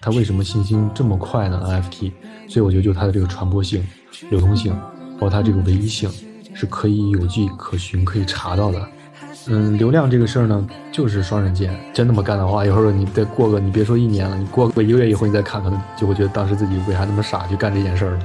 [0.00, 2.12] 它为什么新兴这么快呢？NFT，
[2.48, 3.86] 所以我觉得就它的这个传播性、
[4.30, 4.72] 流通性，
[5.14, 6.10] 包括它这个唯一性，
[6.54, 8.88] 是可以有迹可循、可以查到的。
[9.50, 11.74] 嗯，流量这个事儿呢，就是双刃剑。
[11.94, 18.20] 真那么干的话，一会儿你再过个，你别说一年了，你过个一个月以后，你再看，可能就会觉得当时自己为啥那么傻去干这件事儿了。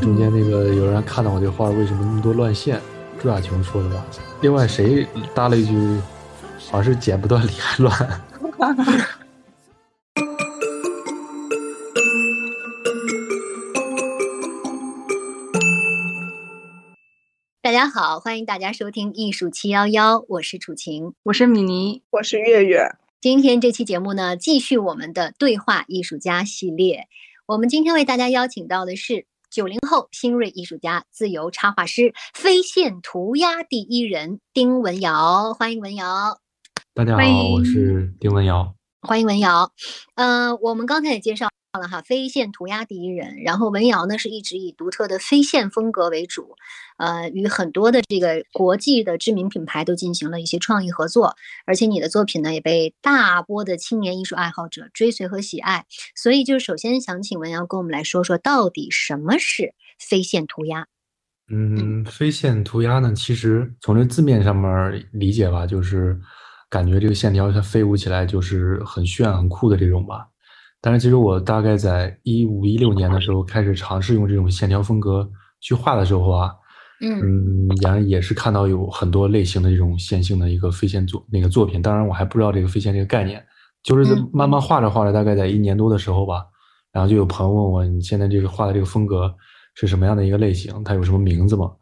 [0.00, 2.80] 中间那个有人看到我这画，为什么那么多乱线？
[3.20, 4.04] 朱亚琼说的吧？
[4.40, 5.74] 另外谁搭了一句，
[6.70, 8.20] 好像是剪不断理还乱。
[17.76, 22.88] 家好，欢迎大家收听艺术七幺幺，我是楚晴，我是米妮，我是月月。
[23.20, 27.06] 今天这期节目呢，继续我们的对话艺术家系列。
[27.44, 36.38] 我们今天为大家邀请到的是九零后新锐艺术家、自由插画师、飞线涂鸦第一人丁文瑶，欢迎文瑶。
[36.94, 39.70] 大家好，我是丁文瑶，欢迎文瑶。
[40.14, 41.50] 嗯，我们刚才也介绍。
[41.78, 46.56] 了哈，飞线涂鸦第一人，然后文瑶呢是一直以独特的飞线风格为主，
[46.98, 51.34] 呃，与很多的这个国际的知名品牌都进行了一些创意合作，
[51.66, 60.86] 而且你的作品呢也被大波的青年艺术爱好者追随和喜爱，所以就首先想请文瑶跟我们来说说，到底什么是飞线涂鸦？
[61.48, 66.18] 嗯，飞线涂鸦呢，其实从这字面上面理解吧，就是
[66.68, 70.26] 感觉这个线条它飞舞起来就是很炫很酷的这种吧。
[70.80, 75.28] 但是其实我大概在一五一六年的时候开始尝试用这种线条风格
[75.60, 76.52] 去画的时候啊，
[77.00, 81.82] 嗯，然后也是看到有很多类型的这种线性的一个飞线作那个作品。
[81.82, 83.44] 当然我还不知道这个飞线这个概念，
[83.82, 86.44] 就是慢慢画着画着，大概在一年多的时候吧，
[86.92, 89.34] 然后就有朋友问我，你现在这个画的这个风格
[89.74, 90.84] 是什么样的一个类型？
[90.84, 91.72] 它有什么名字吗？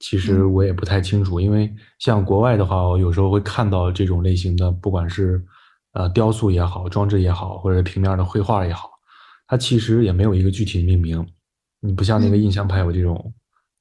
[0.00, 5.42] 其实我也不太清楚，因为像国外的话，我有时候会看到这种类型的，不管是。
[5.92, 8.90] 呃，雕塑也好，装置也好，或者平面的绘画也好，
[9.46, 11.26] 它其实也没有一个具体的命名。
[11.80, 13.30] 你不像那个印象派有这种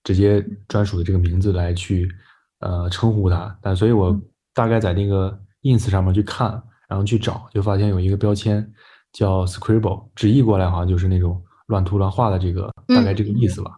[0.04, 2.12] 直接专属的这个名字来去
[2.60, 3.58] 呃称呼它。
[3.62, 4.20] 但所以我
[4.54, 8.70] 大概在那个 ins 上面去看，然后去找，就发现有一个标签
[9.14, 13.72] 叫 scribble，直译过来好像就是那种乱涂乱画的这个大概这个意思吧。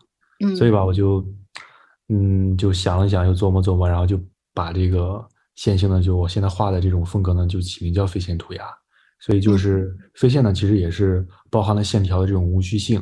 [0.44, 0.55] 嗯。
[0.55, 1.23] 所以吧，我就
[2.09, 4.19] 嗯就想了想，又琢磨琢磨，然后就
[4.55, 5.23] 把这个。
[5.55, 8.63] 线性呢，就我现在画的这种风格呢，就起名叫飞线涂鸦。
[9.19, 13.01] 所以就是飞线呢，其实也是包含了线条的这种无序性，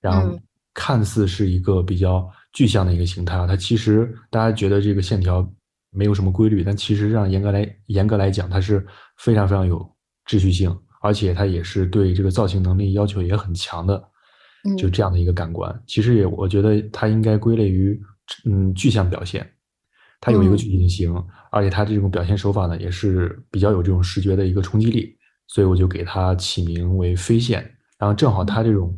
[0.00, 0.36] 然后
[0.74, 3.46] 看似是一个比较具象的一个形态啊。
[3.46, 5.48] 它其实大家觉得这个线条
[5.92, 8.84] 没有什么规律，但其实上严格来严格来讲，它是
[9.18, 9.78] 非常非常有
[10.26, 14.02] 秩序性，而且它也是对这个造型能力要求也很强的，
[14.76, 15.82] 就这样的一个感官。
[15.86, 17.96] 其实也我觉得它应该归类于
[18.44, 19.48] 嗯具象表现。
[20.20, 21.14] 它有一个具体的形，
[21.50, 25.16] 而且它这种表现手法呢，也是比较有这种视觉的一个冲击力，
[25.46, 27.62] 所以我就给它起名为飞线。
[27.98, 28.94] 然后正好它这种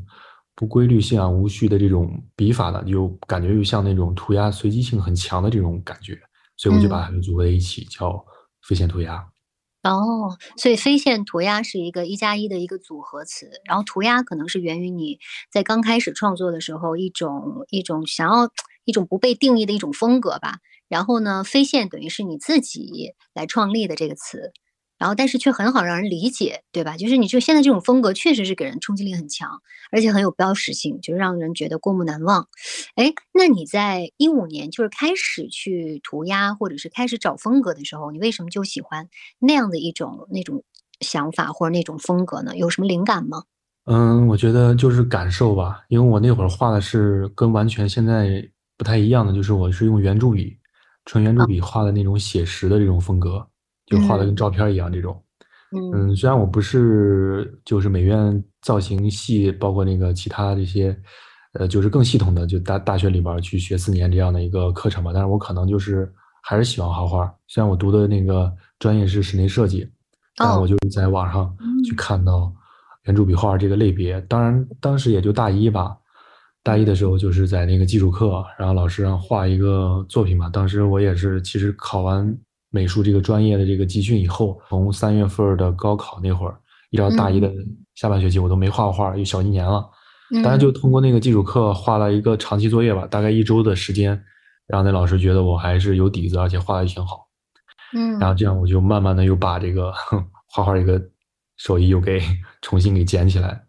[0.54, 6.18] 不规律性啊、无序的这种笔法呢，就感觉又像那种涂鸦随机性很强的这种感觉，
[6.56, 8.24] 所以我就把它们组合在一起，叫
[8.68, 9.24] 飞线涂鸦。
[9.84, 15.18] 哦，所以飞线涂鸦是一个一加一的一个组合词，然后涂鸦可能是源于你
[15.50, 18.48] 在刚开始创作的时候一种一种想要
[18.84, 20.58] 一种不被定义的一种风格吧。
[20.92, 24.52] 然后呢，飞线等于是你自己来创立的这个词，
[24.98, 26.98] 然后但是却很好让人理解，对吧？
[26.98, 32.46] 就是你就现在这种风格确实是给人冲击力很强，而且很有标识性，就让人觉得过目难忘。
[32.96, 39.08] 哎，那你在一五年就是开始去涂鸦，或者是开始找风格的时候，你为什么就喜欢
[39.38, 40.62] 那样的一种那种
[41.00, 42.54] 想法或者那种风格呢？
[42.54, 43.44] 有什么灵感吗？
[43.86, 50.58] 嗯，我觉得就是感受吧，因为我那会儿画的是跟完全现在不太一样的，就是我是用圆柱笔。
[51.04, 53.44] 纯圆珠笔画的那种写实的这种风格，
[53.86, 55.20] 就画的跟照片一样这种。
[55.94, 60.94] 嗯，虽然我不是就是美院造型系，包括那个其他这些，
[61.54, 65.12] 呃，就是更系统的，就大大学里边去学四年这样的一个课程吧。
[65.14, 67.34] 但是我可能就是还是喜欢画画。
[67.48, 69.88] 虽然我读的那个专业是室内设计，
[70.36, 71.50] 但我就是在网上
[71.84, 72.52] 去看到
[73.04, 74.20] 圆珠笔画这个类别。
[74.22, 75.96] 当然当时也就大一吧。
[76.62, 80.48] 大一的时候就是在那个基础课，然后老师让画一个作品嘛。
[80.48, 82.38] 当时我也是，其实考完
[82.70, 86.56] 美术这个专业的这个集训以后，从三月份的高考那会儿，
[86.90, 87.52] 一直到大一的
[87.94, 89.84] 下半学期，我都没画过画，又小一年了。
[90.34, 94.10] 当然就通过那个基础课画了一个长期作业吧，大概一周的时间，
[94.66, 97.28] 然后那老师觉得我还是有底子，而且画的也挺好。
[97.94, 99.92] 嗯，然后这样我就慢慢的又把这个
[100.48, 101.02] 画画这个
[101.58, 102.18] 手艺又给
[102.62, 103.62] 重新给捡起来。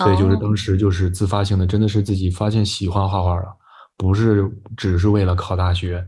[0.00, 3.54] 所以就是当时就是自发性的，真的是自己发现喜欢画画了，
[3.96, 6.04] 不是只是为了考大学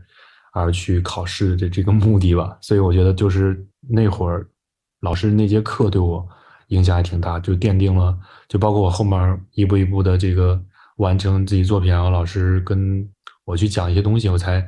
[0.51, 2.57] 而去考试的这个目的吧。
[2.61, 4.47] 所以我觉得就是那会儿
[5.01, 6.27] 老师那节课对我
[6.67, 8.17] 影响还挺大，就奠定了，
[8.47, 10.59] 就包括我后面一步一步的这个
[10.97, 13.07] 完成自己作品，然后老师跟
[13.45, 14.67] 我去讲一些东西，我才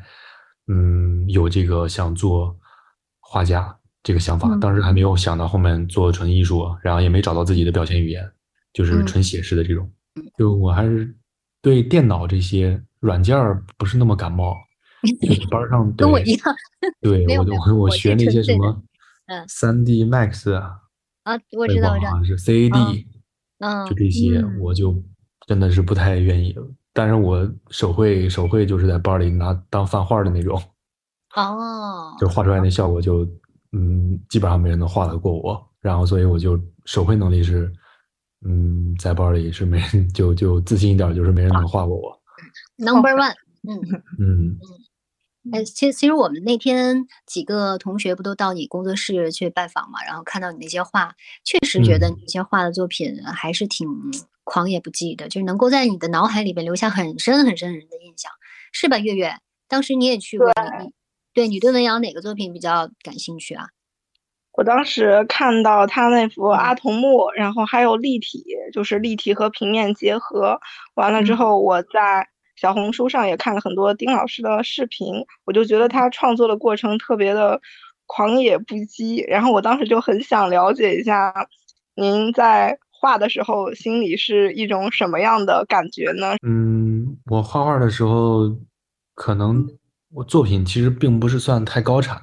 [0.67, 2.55] 嗯有这个想做
[3.19, 4.55] 画家这个想法。
[4.59, 8.29] 当时还没有想到后面做纯艺术，然后也没找到自己的表现语言，
[8.75, 9.89] 就是纯写实的这种。
[10.37, 11.11] 就我还是
[11.61, 13.35] 对电脑这些软件
[13.77, 14.55] 不是那么感冒。
[15.51, 16.55] 班上 跟我一样，
[17.01, 18.83] 对我我我学那些什么，
[19.27, 20.79] 嗯，三 D Max 啊，
[21.23, 23.05] 啊，我知道，我知道，好像是 CAD，
[23.59, 24.95] 嗯，就这些，我就
[25.45, 26.55] 真的是不太愿意。
[26.91, 30.59] 但是我手绘手绘就是在班里拿当饭画的那种，
[31.35, 33.23] 哦，就画出来那效果就，
[33.73, 35.63] 嗯，基本上没人能画得过我。
[35.81, 37.71] 然后所以我就手绘能力是，
[38.45, 42.21] 嗯，在班里是没人就就自信一点，就是没人能画过我。
[42.77, 43.33] Number one，
[43.67, 43.79] 嗯
[44.19, 44.59] 嗯嗯。
[45.51, 53.87] 哎，其实其实我们那天几个同学不都到你工作室去拜访嘛，然后看到你那些画，确实觉得你那些画的作品还是挺
[54.43, 58.31] 狂野不羁的，就是能够在你的脑海里边留下很深很深很深的印象，
[58.71, 58.97] 是吧？
[58.97, 59.35] 月月，
[59.67, 60.51] 当时你也去过，
[60.81, 60.91] 你
[61.33, 63.67] 对你对文瑶哪个作品比较感兴趣啊？
[64.57, 68.43] 我当时看到他那幅阿童木，然后还有立体，
[68.73, 70.59] 就是立体和平面结合，
[70.95, 72.27] 完了之后我在。
[72.57, 75.13] 小红书上也看了很多丁老师的视频，
[75.43, 77.59] 我就觉得他创作的过程特别的
[78.05, 79.27] 狂野不羁。
[79.27, 81.33] 然后我当时就很想了解一下，
[81.95, 86.37] 您在画的时候心里是一种什么样的感觉呢？
[86.47, 88.49] 嗯，我画画的时候，
[89.15, 89.67] 可能
[90.13, 92.21] 我作品其实并不是算太高产，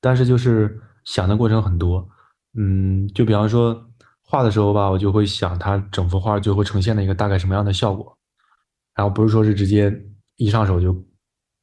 [0.00, 2.06] 但是就是想的过程很多。
[2.56, 3.82] 嗯，就比方说
[4.22, 8.14] 画的时候吧，我就会想它整幅画最后呈现的一个大概什么样的效果。
[8.94, 9.92] 然后不是说是直接
[10.36, 10.92] 一上手就，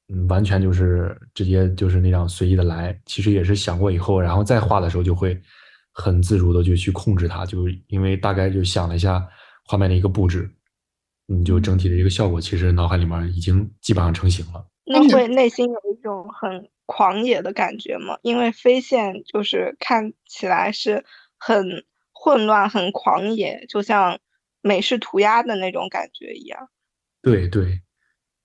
[0.08, 5.40] 嗯，完全就是直接就是那样随意的来，其实也是想过以后，然后再画的时候就会
[5.94, 9.24] 很自如的就去控制它，就因为大概就想了一下
[9.68, 10.50] 画面的一个布置，
[11.28, 14.66] 嗯，就整体的一个效果，其实脑海里面已经基本上成型了。
[14.86, 18.18] 那会内心有一种很狂野的感觉嘛？
[18.22, 21.04] 因为飞线就是看起来是
[21.38, 24.20] 很混乱、很狂野，就像
[24.62, 26.70] 美式涂鸦的那种感觉一样。
[27.22, 27.80] 对对，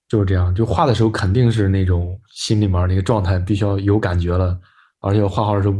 [0.07, 0.53] 就是这样。
[0.53, 4.59] 就画的时候肯定是那种心里面那个状态必须要有感觉了，
[4.99, 5.75] 而且画画的时候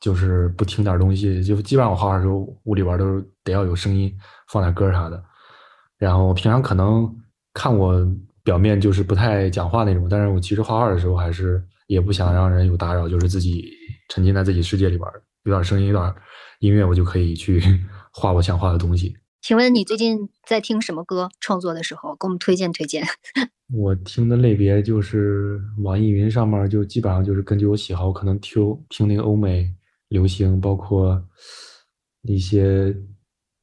[0.00, 4.16] 就是不听点东西，就基本上我画画的时候屋里边都是得要有声音，
[4.48, 5.22] 放点歌啥的。
[5.96, 7.08] 然后平常可能
[7.52, 8.06] 看我
[8.42, 13.70] 表面就是不太讲话那种，但是我其实画画的时候还是也不想让人有打扰，就是自己
[14.08, 15.08] 沉浸在自己世界里边，
[15.44, 16.14] 有点声音，有点
[16.60, 17.62] 音乐，我就可以去
[18.12, 19.14] 画我想画的东西。
[19.42, 21.28] 请问你最近在听什么歌？
[21.38, 23.04] 创作的时候给我们推荐推荐。
[23.74, 29.70] 我听的类别就是网易云上面就基本上就是根据我喜好，可能听听那个欧美
[30.08, 31.22] 流行，包括
[32.22, 32.96] 一些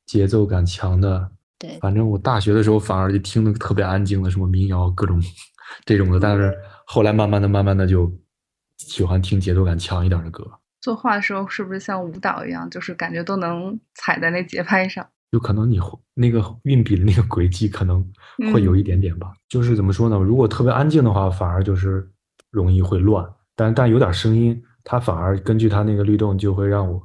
[0.06, 1.32] 节奏感强的。
[1.58, 5.20] 对，反正我大学的时候反而就听的特别安静的，什么民谣各种
[5.86, 6.20] 这种的。
[6.20, 6.56] 但是
[6.94, 8.12] 后来慢慢的、慢慢的就
[8.76, 10.46] 喜欢听节奏感强一点的歌。
[10.82, 15.08] 作画的时候是不是像舞蹈一样，就是感觉都能踩在那节拍上？
[15.32, 15.80] 就可能你
[16.14, 18.06] 那个运笔的那个轨迹可能
[18.54, 20.18] 会有一点点吧，就是怎么说呢？
[20.18, 22.06] 如果特别安静的话，反而就是
[22.50, 23.26] 容易会乱。
[23.56, 27.02] 但但有点声音，它反而根据它那个律动，就会让我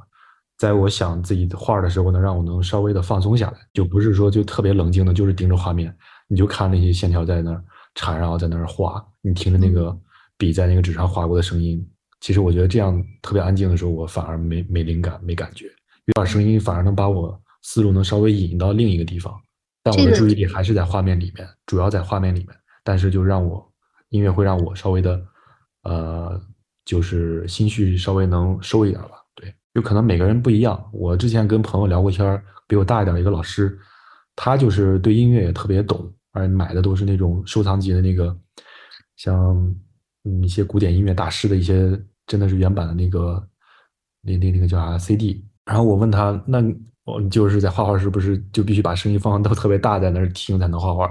[0.59, 7.63] 在我想自己的画的时候，能让我能稍微的放松下来，就不是说就特别冷静的，就是盯着画面，你就看那些线条在那儿
[7.97, 9.99] 缠，然后在那儿画，你听着那个
[10.39, 11.85] 笔在那个纸上划过的声音。
[12.21, 15.67] 其实我觉得这样特别安静的时候，我反而没没灵感，没感觉。
[16.05, 17.37] 有点声音反而能把我。
[17.63, 19.35] 思路能稍微引到另一个地方，
[19.83, 22.57] 但我的注意力还是在画面里面，主要在画面里面。
[22.85, 23.69] 但是就让我
[24.11, 25.21] 音乐会让我稍微的，
[25.83, 26.41] 呃，
[26.85, 29.21] 就是心绪稍微能收一点吧。
[29.35, 30.89] 对，就可能每个人不一样。
[30.93, 33.77] 我之前跟朋友聊过天比我大一点一个老师，
[34.37, 38.37] 他就是对音乐也特别懂，而买的都是那种收藏级的那个，
[39.17, 39.57] 像
[40.25, 43.43] 嗯一些古典音乐大师的一些，真的是原版的那个，
[44.23, 45.45] 那那那个叫啥 CD。
[45.65, 46.63] 然后我问他那。
[47.07, 51.09] 我，就是在画画是不是就必须把声音放都特别大，在那儿听才能画画？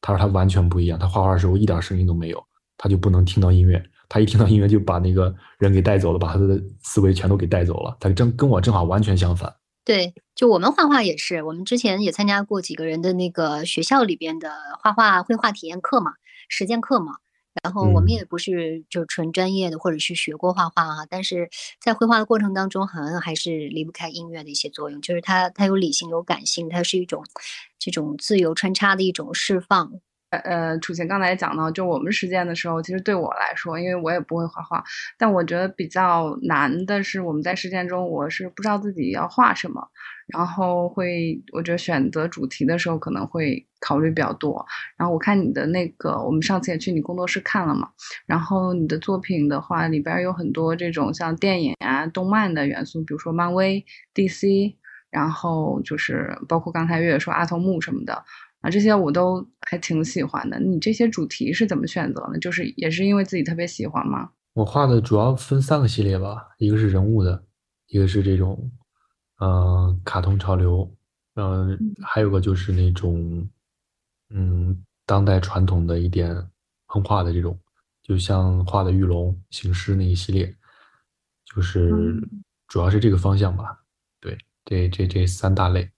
[0.00, 2.42] 他说他完全不一样，他画画的时候一点声音都没有，
[2.78, 3.84] 他就不能听到音乐。
[4.08, 7.94] 他一听到音乐就把那个人给带走了，把他的思维全都给带走了。
[8.00, 9.54] 他正跟我正好完全相反。
[9.84, 16.14] 对，就我们画画也是，我们之前也参加过几个人的那个学校里边的画画绘画体验课嘛，
[16.48, 17.14] 实践课嘛。
[17.62, 21.48] 然后我们也不是就纯专业的，或者是学过画画啊，但是
[21.80, 25.00] 在绘画的过程当中，好像还是离不开音乐的一些作用。
[25.00, 27.24] 就是它，它有理性，有感性，它是一种
[27.78, 29.92] 这种自由穿插的一种释放。
[30.38, 34.82] 呃，楚晴刚才也讲到，就我们实践的时候，其实对我来说，因为我也不会画画，
[35.18, 39.88] 但我觉得比较难的是，我们在实践中，我是不知道自己要画什么，
[40.28, 44.64] 然后会，我觉得选择主题的时候可能会考虑比较多。
[44.96, 47.88] 然后我看你的那个，我们上次也去你工作室看了嘛，
[48.26, 54.74] 然后你的作品的话，里边有很多这种像电影啊、动漫的元素，比如说漫威、DC，
[55.10, 58.24] 然后就是包括刚才月月说阿童木什么的。
[58.64, 60.58] 啊，这些我都还挺喜欢的。
[60.58, 62.38] 你这些主题是怎么选择呢？
[62.38, 64.30] 就是也是因为自己特别喜欢吗？
[64.54, 67.44] 我画的主要分三个系列吧，一个是人物的，
[67.88, 68.72] 一个是这种，
[69.40, 70.90] 嗯，卡通潮流，
[71.34, 73.46] 嗯，还有个就是那种，
[74.30, 76.34] 嗯，当代传统的一点
[76.86, 77.58] 横画的这种，
[78.02, 80.56] 就像画的玉龙、行尸那一系列，
[81.54, 81.90] 就是
[82.68, 83.78] 主要是这个方向吧。
[84.20, 85.90] 对，这这这三大类。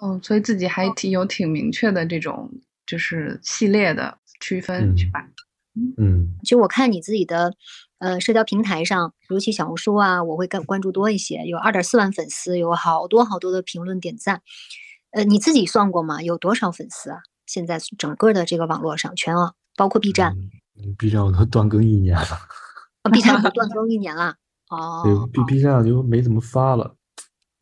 [0.00, 2.50] 哦，所以自己还挺有挺明确的这种
[2.86, 5.26] 就是系列的区分，是吧？
[5.96, 7.52] 嗯，其实我看你自己的
[7.98, 14.42] 呃社交平台上，尤其小红书啊，我会更关注多一些，有二点四万粉丝，有好多好多的评论点赞。
[15.10, 16.22] 呃，你自己算过吗？
[16.22, 17.18] 有多少粉丝啊？
[17.46, 20.34] 现在整个的这个网络上全网，包括 B 站。
[20.98, 22.38] B 站我都断更一年了。
[23.02, 24.34] 啊，B 站 都断更一年了。
[24.70, 25.02] 哦。
[25.04, 26.96] 对，B B 站就没怎么发了。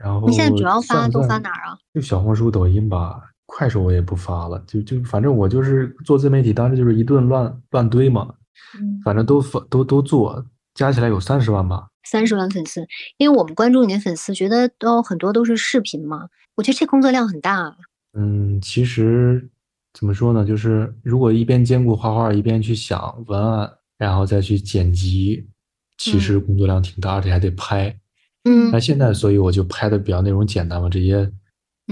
[0.02, 1.78] 然后你现在主要发都发哪儿啊？
[1.94, 4.62] 就小红书、抖音吧，快手我也不发了。
[4.66, 8.34] 就就反正我就是做自媒体，当时就是一顿乱乱堆嘛。
[8.78, 10.44] 嗯，反正都发都都做，
[10.74, 11.86] 加起来有三十万吧。
[12.04, 12.84] 三十万粉丝，
[13.16, 16.28] 因为我们关注你的粉丝，觉得都很多都是视频嘛。
[16.56, 17.74] 我觉得这工作量很大。
[18.18, 19.48] 嗯，其实
[19.94, 20.44] 怎么说呢？
[20.44, 25.48] 就是如果一边兼顾画画，一边去想文案，然后再去剪辑，
[25.96, 27.96] 其实工作量挺大，而且还得拍。
[28.44, 31.30] 嗯，那现在，所以我就拍的比较内容简单嘛，这些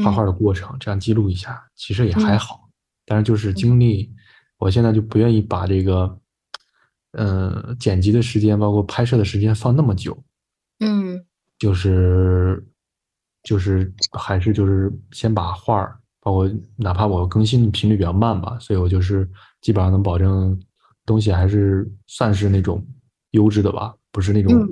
[0.02, 2.68] 画画的过程，这样记录一下，其实也还好。
[3.06, 4.12] 但是就是精力，
[4.58, 6.18] 我现在就不愿意把这个，
[7.12, 10.16] 呃，剪辑的时间，包括拍摄的时间放那么久。
[10.80, 11.24] 嗯，
[11.58, 12.64] 就是
[13.42, 19.28] 就是还是就是先把画儿，包括哪怕我更新的频率比较慢吧，所以我就是
[19.60, 20.60] 基本上能保证
[21.06, 22.84] 东西还是算是那种
[23.32, 24.68] 优质的吧，不是那种。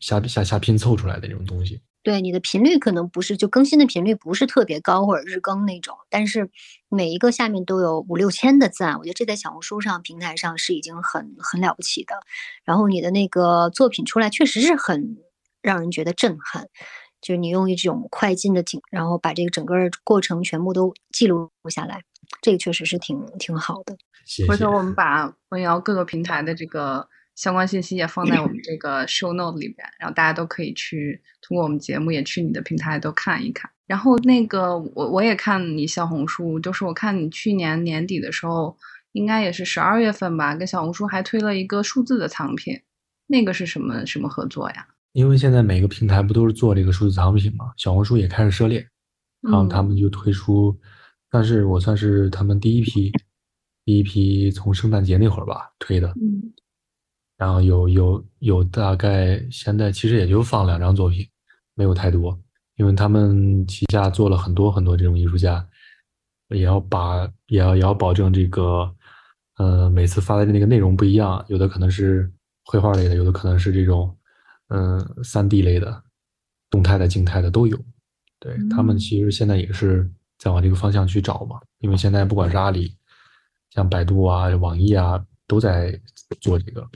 [0.00, 6.50] 瞎瞎瞎拼凑出来的这种东西，对你的频率可能不是就更新的频率不是特别高或者日更那种，但是
[6.88, 12.14] 每一个下面都有五六千的赞，我觉得这在小红书上平台上是已经很很了不起的。
[12.64, 15.16] 然后你的那个作品出来确实是很
[15.62, 16.68] 让人觉得震撼，
[17.20, 19.74] 就是你用一种快进的景，然后把这个整个
[20.04, 22.02] 过程全部都记录下来，
[22.42, 23.96] 这个确实是挺挺好的。
[24.46, 27.08] 回头我们把文瑶各个平台的这个。
[27.36, 33.70] 相关信息也放在我们这个 show note 里边，然后大家都可以去通过我们节目也去你的平台都看一看。
[33.86, 38.76] 然后那个我我也看你小红书，就是我看你去年年底的时候，
[39.12, 42.80] 应该也是十二月份吧，跟小红书还推了一个数字的藏品，
[43.26, 44.88] 那个是什么什么合作呀？
[45.12, 48.84] 因为现在每个平台不都是做这个数字藏品嘛，小红书也开始涉猎，
[49.42, 50.76] 然后他们就推出，
[51.30, 53.12] 但是我算是他们第一批，
[53.84, 56.08] 第一批从圣诞节那会儿吧推的。
[56.20, 56.52] 嗯。
[57.36, 61.28] 然后有有有大概现在其实也就放两张作品，
[61.74, 62.38] 没有太多，
[62.76, 65.66] 因为他们旗下做了很多很多这种艺术家，
[66.48, 68.90] 也要把也要也要保证这个，
[69.58, 72.32] 呃，每次发的那个内容不一样，有的可能是
[72.64, 74.16] 绘画类的，有的可能是这种，
[74.68, 76.02] 嗯，三 D 类的，
[76.70, 77.78] 动态的、静态的都有。
[78.38, 82.94] 对他们其实现在也是在往这个方向去找嘛，因为现在不管是阿里、
[83.70, 85.98] 像百度啊、网易啊，都在
[86.40, 86.86] 做这个。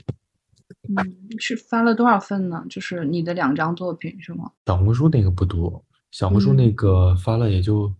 [0.89, 2.63] 嗯，是发了多少份呢？
[2.69, 4.51] 就是你的两张作品是吗？
[4.65, 7.93] 小红书那个不多，小红书那个发了也就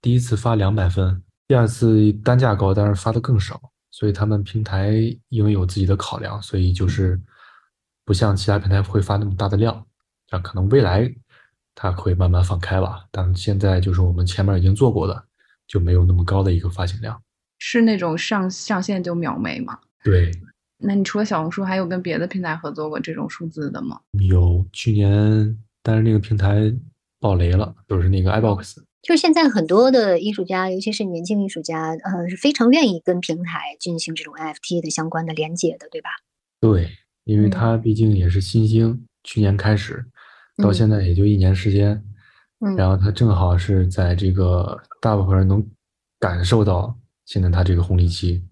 [0.00, 3.60] 第一次发两百份，第二次单价高，但是发的更少。
[3.90, 4.92] 所以他们平台
[5.28, 7.20] 因为有自己的考量，所以就是
[8.04, 9.86] 不像其他平台会发那么大的量。
[10.32, 11.08] 那，可能未来
[11.76, 13.04] 它会慢慢放开吧。
[13.12, 15.24] 但现在就是我们前面已经做过的，
[15.68, 17.22] 就没有那么高的一个发行量。
[17.60, 19.78] 是那种上上线就秒没吗？
[20.02, 20.32] 对。
[20.86, 24.00] 那你除了小红书，还有跟别的平台合作过这种数字的吗？
[24.12, 26.72] 有，去年，但是那个平台
[27.18, 28.76] 爆雷了，就是那个 iBox。
[29.02, 36.08] 就是现在很多的艺术家，尤其是年轻艺术家，呃，是非常愿意跟平台进行这种 NFT 的相关的连接的，对吧？
[36.60, 36.88] 对，
[37.24, 40.04] 因为它毕竟也是新兴，去年开始，
[40.56, 42.02] 到现在也就一年时间，
[42.60, 45.62] 嗯，然后它正好是在这个大部分人能
[46.18, 48.42] 感受到现在它这个红利期。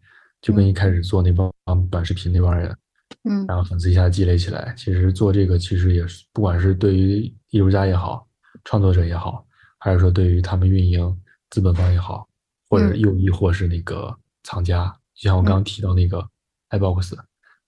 [0.43, 1.51] 就跟一开始做那帮
[1.89, 2.77] 短视频那帮人，
[3.25, 8.27] 嗯，然后粉丝一下积累起来，其实做这个其实也是，不管是对于艺术家也好，
[8.65, 9.47] 创作者也好，
[9.79, 11.17] 还是说对于他们运营
[11.51, 12.29] 资本方也好，
[12.69, 16.27] 或者又亦或是那个藏家，就像我刚刚提到那个
[16.71, 17.17] iBox，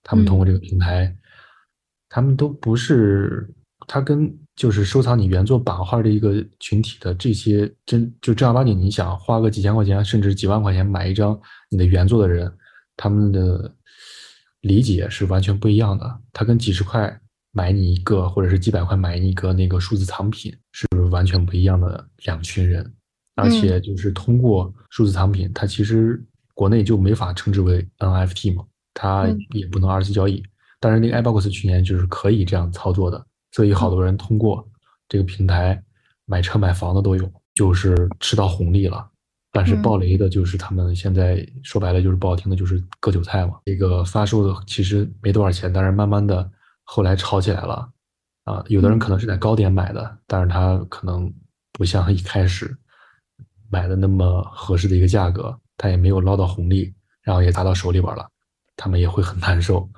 [0.03, 1.15] 他们通过这个平台，
[2.09, 3.49] 他们都不是
[3.87, 11.39] 他跟就是收藏你原作版画的一个群体的这些真就正儿八经，你想花个几千块钱甚至几万块钱买一张
[11.69, 12.51] 你的原作的人，
[12.97, 13.73] 他们的
[14.61, 16.19] 理解是完全不一样的。
[16.33, 17.19] 他跟几十块
[17.51, 22.93] 买你一个，或者是几百块买你一个那个数字藏品，是完全不一样的两群人。
[23.35, 26.23] 而且就是通过数字藏品，它其实
[26.53, 30.41] 国内就没法称之为 NFT 嘛，它也不能二次交易。
[30.79, 34.65] 但是那个 iBox 去年就是可以这样操作的，所以好多人通过
[35.09, 35.81] 这个平台
[36.25, 39.05] 买车买房的都有，就是吃到红利了。
[39.55, 43.53] 但是暴雷的就是他们现在说白了就是不好听的，就是割韭菜嘛。
[43.63, 46.51] 这个发售的其实没多少钱，但是慢慢的
[46.83, 47.89] 后来炒起来了
[48.43, 48.61] 啊。
[48.67, 51.33] 有的人可能是在高点买的，但是他可能
[51.71, 52.75] 不像一开始。
[53.67, 56.93] 买的那么合适的一个价格，他也没有捞到红利，
[57.23, 58.29] 然后也砸到手里边了，
[58.77, 59.89] 他们也会很难受。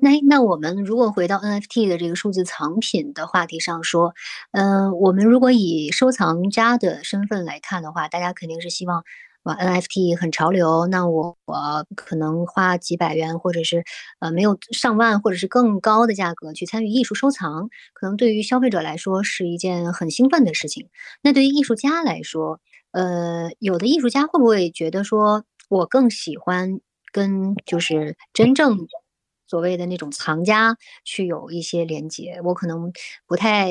[0.00, 4.14] 那那我们如果回到 NFT 的这个数字藏品的话题上说，
[4.52, 9.04] 嗯，我们如果以收藏家的身份来看的话，大家肯定是希望，
[9.44, 13.84] 哇，NFT 很潮流，那我我可能花几百元或者是
[14.20, 20.88] 呃没有上万或者是更高的价格去参与艺术收藏，可能对于消费者来说是一件很兴奋的事情。
[21.22, 22.60] 那对于艺术家来说，
[22.92, 26.80] 呃，有的艺术家会不会觉得说，我更喜欢
[27.12, 28.86] 跟就是真正
[29.52, 32.40] 所谓的那种藏家去有一些连接？
[32.42, 32.90] 我可能
[33.26, 33.70] 不太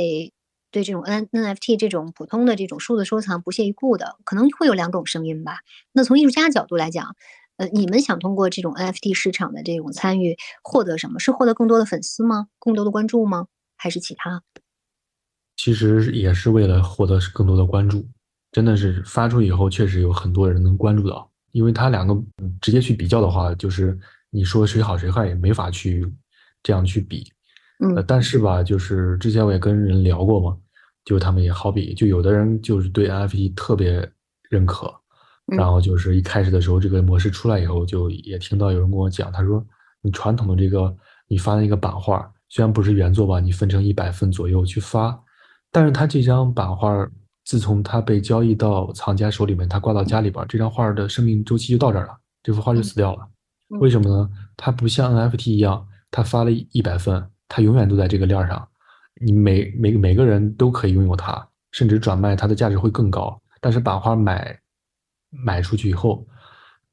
[0.69, 5.61] 对这种 N NFT 这种普通的这种数字收藏不屑一顾的，可能会有两种声音吧。
[5.91, 7.15] 那从艺术家角度来讲，
[7.57, 11.19] 呃，你们想通过这种 NFT 市场的这种参与获得什么？
[11.19, 12.45] 是获得更多的粉丝吗？
[12.59, 13.47] 更多的关注吗？
[13.75, 14.43] 还是其他？
[15.57, 18.07] 其实也是为了获得更多的关注。
[18.51, 22.15] 真的是发出以后，确实有很多人能关注到，因为他两个
[22.61, 23.97] 直接去比较的话，就是
[24.31, 26.11] 你说谁好谁坏也没法去
[26.63, 27.31] 这样去比。
[27.79, 30.57] 嗯，但是吧，就是之前我也跟人聊过嘛，
[31.05, 34.09] 就他们也好比，就有的人就是对 NFT 特别
[34.49, 34.91] 认可，
[35.45, 39.63] 然后就是一开始的时候这个模式出来以后，就也听到有人跟我讲，他说
[40.01, 40.95] 你传统的这个
[41.27, 45.19] 你发的一个版画，虽然不是原作吧，你分成一百份左右去发，
[45.71, 47.07] 但是他这张版画。
[47.43, 53.27] 自从它被交易到藏家手里面，它挂到家里边，这张画的生命周期就到这儿了，这幅画就死掉了。
[53.79, 54.29] 为什么呢？
[54.57, 58.67] 它不像 NFT 一样，它发了一百份，它永远都在这个链上，
[59.21, 63.41] 你每每每个人都可以拥有它，甚至转卖它的价值会更高。
[63.59, 64.59] 但是把花买
[65.29, 66.27] 买出去以后，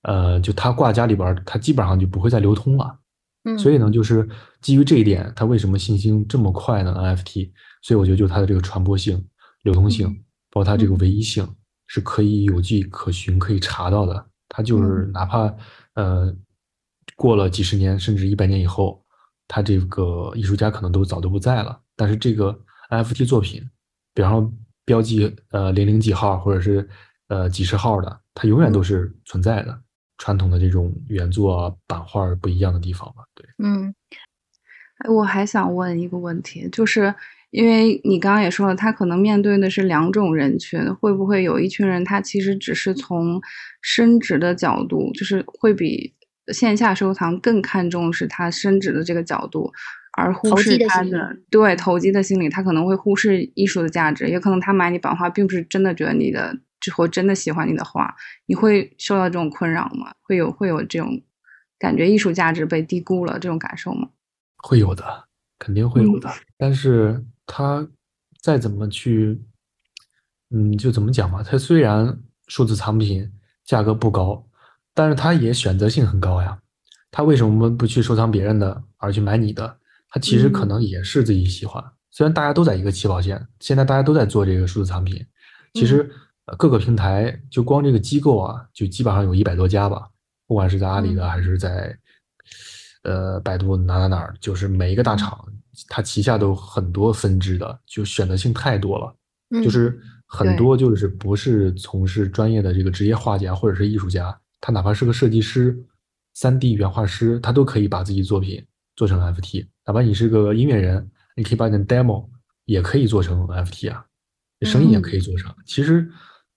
[0.02, 2.98] 呃，就它挂家里边，它基本上就不会再流通了。
[3.58, 4.28] 所以呢，就是
[4.60, 7.50] 基于这一点，它为什么信心这么快呢？NFT，
[7.82, 9.24] 所以我觉得就它的这个传播性、
[9.62, 10.08] 流通性。
[10.50, 11.46] 包括它这个唯一性
[11.86, 14.26] 是可以有迹可循、可以查到的。
[14.48, 15.54] 它就是哪怕
[15.94, 16.34] 呃
[17.18, 19.04] 过了几十年甚至一百年以后，
[19.48, 21.76] 他这个艺术家可能都早都不在了。
[21.96, 22.56] 但是这个
[22.90, 23.60] NFT 作品，
[24.14, 24.52] 比方说
[24.84, 26.88] 标记呃零零几号或者是
[27.26, 29.76] 呃几十号的，它永远都是存在的。
[30.18, 33.24] 传统的这种原作版画不一样的地方吧？
[33.34, 33.92] 对，嗯，
[35.08, 37.12] 我还想问一个问题，就是。
[37.50, 43.40] 因为你刚刚也说了，他可能面对的是两种人群，会不会有一群人，他其实只是从
[43.80, 46.12] 升值的角度，就是会比
[46.52, 49.72] 线下收藏更看重是它升值的这个角度，
[50.16, 56.56] 而忽视它的对投机的心理，他可能会忽视艺术的价值，也可能他买你版画并不是真的觉得你的，
[56.94, 58.14] 或真的喜欢你的画，
[58.46, 60.12] 你会受到这种困扰吗？
[60.22, 61.22] 会有会有这种
[61.78, 64.08] 感觉艺术价值被低估了这种感受吗？
[64.58, 65.24] 会有的，
[65.58, 67.24] 肯定会有的，但是。
[67.50, 67.88] 他
[68.42, 69.40] 再怎么去，
[70.50, 71.42] 嗯，就怎么讲嘛？
[71.42, 73.32] 它虽然数字藏品
[73.64, 74.46] 价格不高，
[74.98, 76.58] 但是他也选择性很高呀。
[77.12, 79.76] 他为什么不去收藏别人的，而去买你的？
[80.08, 81.82] 他其实可能也是自己喜欢。
[82.10, 85.24] 虽然大家都在一个起跑线，现在大家都在做这个数字藏品，
[85.74, 86.10] 其实
[86.58, 90.08] 各个平台就光这个机构啊，就基本上有一百多家吧。
[90.48, 91.96] 不管是在阿里的还是在
[93.04, 95.38] 呃百度哪哪哪儿，就是每一个大厂。
[95.88, 99.14] 它旗下都很多分支的，就选择性太多了，
[99.62, 105.78] 就是很多就是不是从事专业的这个职业画家或者是艺术家，他哪怕是个设计师、
[106.34, 108.64] 三 D 原画师，他都可以把自己作品
[108.96, 109.66] 做成 FT。
[109.86, 112.28] 哪怕你是个音乐人，你可以把你的 demo
[112.64, 114.04] 也可以做成 FT 啊，
[114.62, 115.54] 声音也可以做成。
[115.66, 116.10] 其实，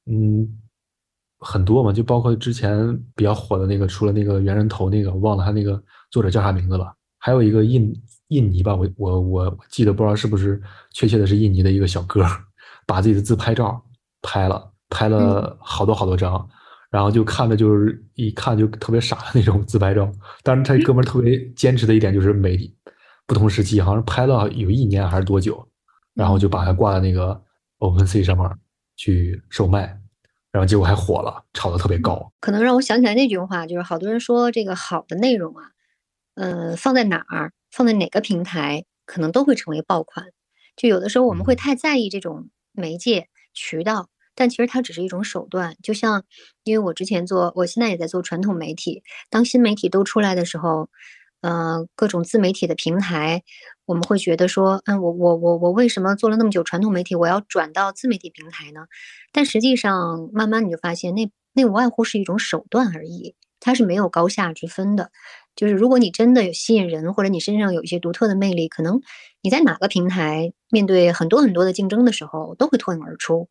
[0.05, 0.47] 嗯，
[1.39, 7.93] 很多嘛，就包括之前比较火的那个，除了那个猿人头那个，我忘了他那个作者叫啥名字了，还有一个印。
[8.31, 10.61] 印尼吧，我我我记得不知道是不是
[10.93, 12.25] 确切的是印尼的一个小哥，
[12.87, 13.83] 把自己的自拍照
[14.21, 16.49] 拍了，拍了好多好多张，
[16.91, 20.11] 然后就看的就是一看就特别傻的那种自拍照。
[20.43, 22.59] 但是他哥们儿特别坚持的一点就是每
[23.25, 25.67] 不同时期，好像拍了有一年还是多久，
[26.13, 27.41] 然后就把它挂在那个
[27.79, 28.45] OpenSea 上面
[28.97, 29.97] 去售卖，
[30.51, 32.31] 然后结果还火了，炒得特别高。
[32.41, 35.71] 可能让我想起来那句话，就是好多人说这个好的内容啊，
[36.35, 40.27] 呃，放在哪儿，放在哪个平台，可能都会成为爆款。
[40.75, 44.09] 就有的时候我们会太在意这种媒介渠道。
[44.41, 46.23] 但其实它只是一种手段，就像，
[46.63, 49.03] 因为我之前做，我现在也在做传统媒体。
[49.29, 50.89] 当新媒体都出来的时候，
[51.41, 53.43] 嗯，各种自媒体的平台，
[53.85, 58.87] 我们会觉得说，嗯，我我我我为什么做了那么久传统媒体，我要转到自媒体平台呢？
[59.31, 65.11] 但实际上，慢慢你就发现，那那无外乎是一种手段而已，它是没有高下之分的。
[65.55, 69.01] 就是如果你真的有吸引人，或者你身上有一些独特的魅力，可能
[69.43, 73.47] 你在哪个平台面对很多很多的竞争的时候，都会脱颖而出。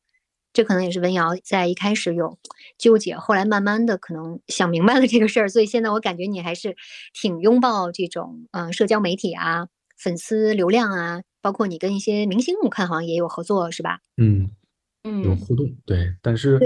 [0.52, 2.38] 这可能也是文瑶在一开始有
[2.76, 6.76] 纠结，后来慢慢的可能想明白了这个事儿，所以现在我感觉你还是
[7.12, 14.00] 挺拥抱这种嗯社交媒体啊、粉丝流量啊，包括你跟一些明星，我看好像也有合作，是吧？
[14.16, 14.50] 嗯
[15.04, 16.58] 嗯，有互动对，但是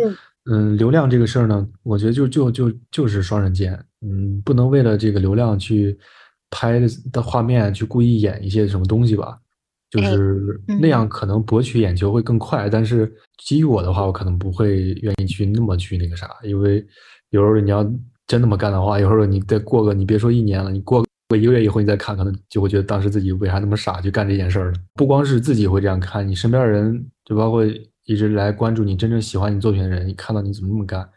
[0.50, 5.96] 嗯流量这个事儿呢，我觉得就就就就是双刃剑，嗯，不能为了这个流量去
[6.50, 6.80] 拍
[7.12, 9.38] 的画面去故意演一些什么东西吧。
[9.94, 12.68] 就是那样，可能博取眼球会更快。
[12.68, 16.84] 但是基于我的话，我可能不会愿意去那么去那个啥，因为
[17.30, 17.84] 有时候你要
[18.26, 24.78] 真那么干的话，有时候你再过个，你别说一年了，你过过一个月以后你再看，可能就会觉得当时自己为啥那么傻去干这件事儿了。
[24.94, 27.64] 不光是自己会这样看，你身边的人，就包括
[28.04, 31.08] 一直来关注你、真正喜欢你作品的人，你看到你怎么那么干，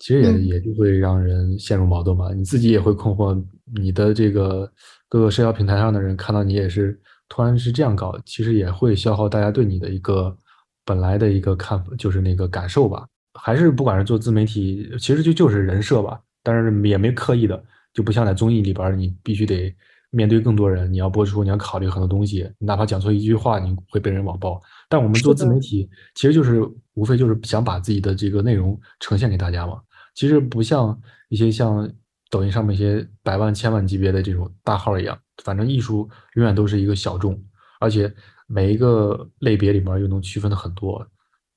[0.00, 2.32] 其实也也就会让人陷入矛盾嘛。
[2.34, 3.40] 你自己也会困惑，
[3.76, 4.68] 你的这个
[5.08, 7.00] 各个社交平台上的人看到你也是。
[7.30, 10.36] 突然是这样搞，其实也会消耗大家对你的一个
[10.84, 13.06] 本来的一个看法，就是那个感受吧。
[13.34, 16.20] 还是不管是做自媒体，其实就就是人设吧。
[16.42, 17.62] 但是也没刻意的，
[17.94, 19.72] 就不像在综艺里边，你必须得
[20.10, 24.60] 面对更多人，你要播出，你要考虑很多东西，哪怕讲错一句话，你会被人网暴。
[24.88, 26.60] 但我们做自媒体，其实就是
[26.94, 29.80] 无非就是想把自己的这个内容呈现给大家嘛。
[30.16, 31.88] 其实不像一些像。
[32.30, 37.36] 抖音上面一些百万、千万级别的这种大号一样，反正艺术永远都是一个小众，
[37.80, 38.12] 而且
[38.46, 41.04] 每一个类别里面又能区分的很多，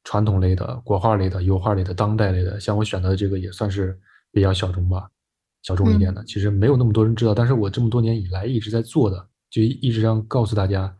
[0.03, 3.97] 传统类的、国画类的、油画类的、当代类的，像我选择的这个也算是
[4.31, 5.07] 比较小众吧，
[5.61, 7.35] 小众一点的，其实没有那么多人知道。
[7.35, 10.93] 但是我这么多年以来一直在做的，就一直让告诉大家，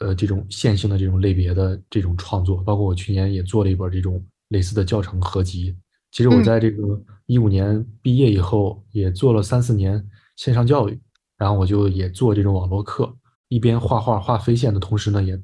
[0.00, 5.76] 呃，这种线性的这种类别的这种创作，包括我去年也做了一本这种类似的教程合集。
[6.12, 11.00] 其实我在这个一五年毕业以后，也做了三四年线上教育，
[11.38, 13.10] 然后我就也做这种网络课，
[13.48, 15.36] 一边画画画飞线的同时呢，也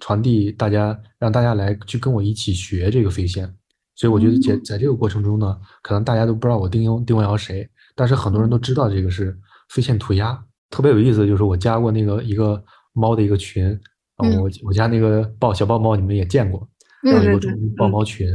[0.00, 3.52] 传递大家让大家来去跟我一起学这个飞线。
[3.96, 9.36] 所以我觉得在在这个过程中呢，可能大家都不知道我丁丁文瑶谁，但是很多人都知道这个是
[9.70, 10.40] 飞线涂鸦。
[10.70, 13.78] 特别有意思的就是我加过那个一个猫的一个群，
[14.16, 16.66] 我我家那个豹小豹猫你们也见过，
[17.02, 18.26] 然后有个豹猫群。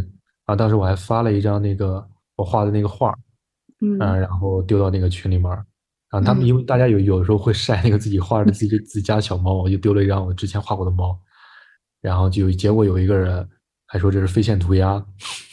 [0.48, 2.04] 啊，当时我还发了一张那个
[2.36, 3.14] 我画的那个画，
[3.82, 5.50] 嗯，然后丢到那个群里面，
[6.10, 11.20] 然后他们因为大家有有时候会晒那个自己画的自己自己家小猫，我就丢了一张我之前画过的猫，
[12.02, 13.48] 然后就结果有一个人
[13.86, 14.94] 还说这是飞线涂鸦，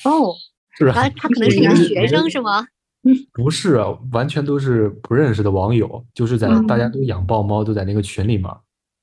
[0.04, 0.32] 哦，
[0.78, 2.66] 是他他可能是一个学生是吗？
[3.34, 3.78] 不是，
[4.12, 8.48] 完全都是不认识的网友，就是在大家都养豹猫都在那个群里面，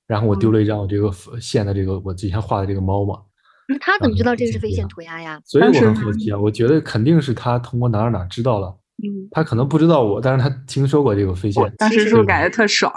[0.08, 3.22] 然后我丢了一张我这个线的这个我之前画的这个猫嘛。
[3.72, 5.40] 那他怎么知道这个是非线涂鸦呀？
[5.46, 8.78] 所以我很好奇啊，我觉得肯定是他通过哪哪哪知道了。
[9.04, 11.74] 嗯，他可能不知道我，但是他听说过这个飞线。
[11.78, 12.92] 当时是不是感觉特爽？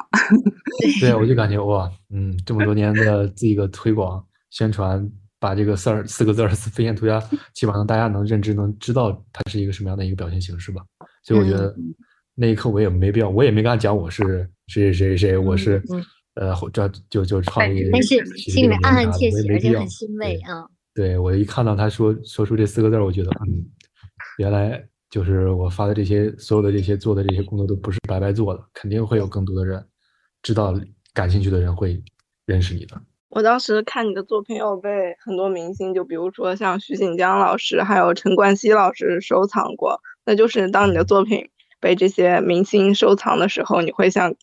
[1.00, 5.08] 对，我就感觉哇，嗯，这么多年的这个推广宣传，
[5.38, 7.18] 把这个四儿四个字儿飞线涂鸦，
[7.54, 10.82] 基本上大家能认知能知道它是一个什么样的一个表现形式吧。
[11.22, 11.74] 所以我觉得
[12.34, 15.82] 那一刻我也没必要，我也没跟他讲我是谁谁谁谁，我是。
[16.34, 20.66] 呃，这就就创业，但是心里面暗暗窃喜，而且很欣慰啊。
[20.92, 23.64] 对我一看到他说说出这四个字，我觉得，嗯，
[24.38, 29.84] 原来就是我发的这些所有的这些做的这些工作都不是白白做的，肯定会有更多的人
[30.42, 30.74] 知道，
[31.12, 32.02] 感兴趣的人会
[32.46, 33.00] 认识你的。
[33.28, 34.90] 我当时看你的作品有被
[35.24, 40.00] 很多明星，就比如说像徐锦江老师，还有陈冠希老师收藏过。
[40.24, 41.48] 那就是当你的作品
[41.80, 44.34] 被这些明星收藏的时候，你会像。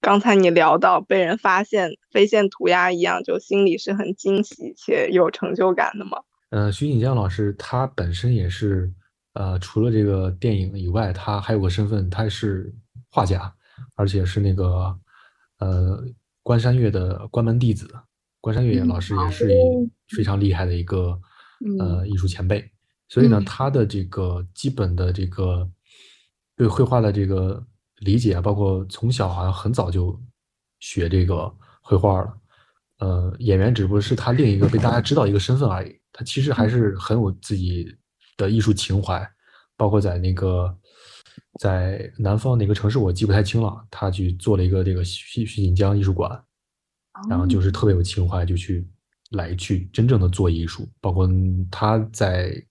[0.00, 6.18] 刚才你聊到被人发现飞线涂鸦一样，就心里是很惊喜且有成就感的吗？
[6.50, 8.92] 呃，徐锦江老师他本身也是，
[9.32, 12.72] 呃，除了这个电影以外，他还有个身份，他是
[13.10, 13.52] 画家，
[13.96, 14.96] 而且是那个
[15.58, 16.04] 呃
[16.42, 17.88] 关山月的关门弟子。
[18.40, 19.48] 关山月老师也是
[20.16, 21.18] 非常厉害的一个
[21.80, 22.64] 呃艺术前辈。
[23.08, 25.68] 所以呢，嗯他的这个基本的这个
[26.56, 27.60] 对绘画的这个
[27.98, 30.18] 理解啊，包括从小好像很早就
[30.80, 32.38] 学这个绘画了。
[32.98, 35.94] 呃，演员只不过是他另一个被大家知道一个身份而已。
[36.12, 37.94] 他其实还是很有自己
[38.38, 39.22] 的艺术情怀，
[39.76, 40.74] 包括在那个
[41.60, 46.42] 在南方哪个城市我记不太清了，他去做了一个这个徐徐锦江艺术馆，
[47.28, 48.88] 然后就是特别有情怀，就去
[49.32, 50.88] 来去真正的做艺术。
[50.98, 51.28] 包括
[51.70, 52.62] 他在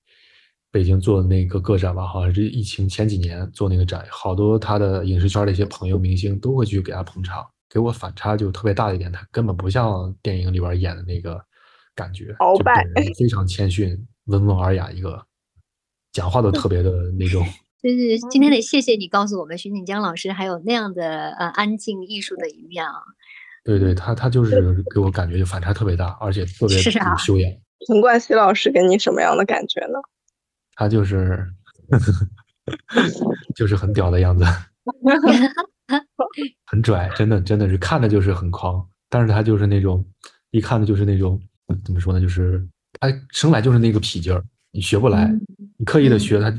[0.76, 7.42] 北京做的那个个展吧，好像是疫情前几年做那个展，好多他的影视圈的一些朋友明星都会去给他捧场。
[7.70, 11.42] 给我反差就特别大的一点，他根本不像电影里边演的那个
[11.96, 15.26] 感觉， 就鳌拜本人非常谦逊、温文尔雅一个，
[16.12, 17.42] 讲话都特别的那种。
[17.82, 22.96] 就 是今天得谢谢你告诉我们徐锦江老师还有那样的呃安静艺术的一面啊。
[23.64, 27.50] 对对，他他就是给我感觉就反差特别大，而且特别有修养。
[27.88, 30.00] 陈冠希老师给你什么样的感觉呢？
[30.76, 31.46] 他就是
[33.56, 34.44] 就是很屌的样子，
[36.66, 40.04] 很拽，真的真的是看着就是很狂，但是他就是那种
[40.52, 41.40] 一看的就是那种
[41.84, 42.66] 怎么说呢，就是
[43.00, 45.32] 他生来就是那个痞劲儿，你学不来，
[45.78, 46.54] 你刻意的学他，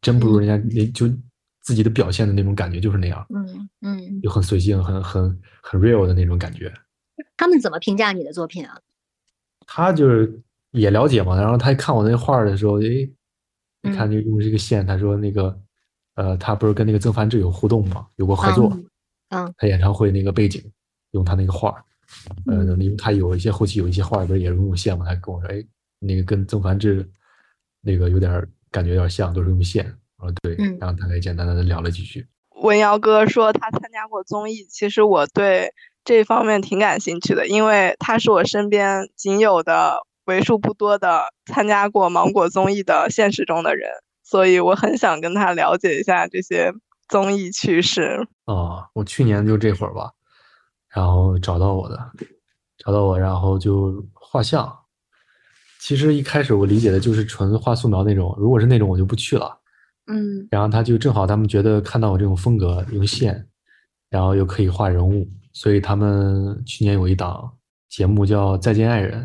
[0.00, 1.08] 真不如人家那就
[1.62, 6.72] 自己的表现的那种感觉就是那样，嗯嗯，就很随性，很很很 real 的那种感觉。
[7.36, 8.78] 他们怎么评价你的作品啊？
[9.66, 13.10] 他就是也了解嘛，然后他一看我那画的时候，诶，
[13.86, 15.58] 一看就用这个线，他说那个，
[16.14, 18.76] 呃，他不是跟那个曾梵志有互动嘛，有过合作，
[19.30, 20.62] 嗯他演唱会那个背景
[21.12, 21.84] 用他那个画儿，
[22.46, 22.80] 呃，嗯。
[22.80, 25.64] 因为他有一些后期有一些画儿不是也是用线嘛，他跟我说，哎，
[25.98, 27.08] 那个跟曾梵志
[27.80, 29.84] 那个有点感觉有点像，都是用线，
[30.18, 32.26] 我说对，嗯然后大概简单的聊了几句，
[32.62, 35.72] 文瑶哥说他参加过综艺，其实我对
[36.04, 43.88] 这方面挺感兴趣的，因为他是我身边仅有的为数不多的参加过芒果综艺的现实中的人，
[44.22, 46.72] 所以我很想跟他了解一下这些
[47.08, 48.26] 综艺趣事。
[48.44, 50.12] 啊，我去年就这会儿吧，
[50.88, 51.98] 然后找到我的，
[52.78, 54.76] 找到我，然后就画像。
[55.80, 59.60] 其实一开始我理解的就是纯画素描那种，如果是那种我就不去了。
[60.08, 63.48] 嗯然后他就正好他们觉得看到我这种风格用线，
[64.08, 67.52] 然后又可以画人物，所以他们去年有一档
[67.88, 69.22] 节目叫《再见爱人》，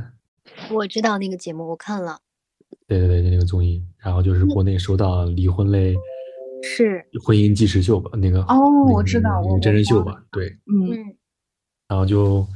[0.70, 2.20] 我知道那个节目，我看了，
[2.88, 5.96] 对对对，就那个综艺，然后就是国内首档离婚类
[6.64, 10.48] 是，婚姻纪实秀吧，那个哦我知道我那个真人秀吧，对。
[10.68, 11.16] 嗯嗯。
[11.88, 12.48] 然后就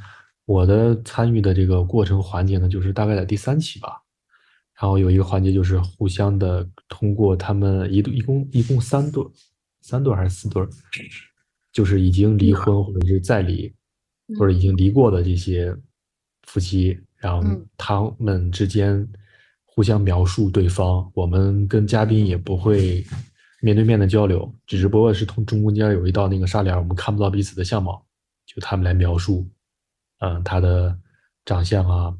[0.46, 4.02] 我的参与的这个过程环节呢，就是大概在第三期吧。
[4.80, 9.32] 然后有一个环节就是互相的通过他们一对一共一共三对儿，
[9.82, 10.70] 三对儿还是四对儿，
[11.72, 13.74] 就是已经离婚或者是再离，
[14.38, 15.76] 或者已经离过的这些
[16.44, 19.08] 夫妻，然后嗯他们之间
[19.64, 21.12] 互相描述对方。
[21.16, 23.04] 我们跟嘉宾也不会
[23.62, 28.06] 面对面的交流，只不过是通中间有一道那个纱帘，我们看不到彼此的相貌，
[28.46, 29.44] 就他们来描述，
[30.20, 30.96] 嗯、他的
[31.46, 32.16] 长相啊，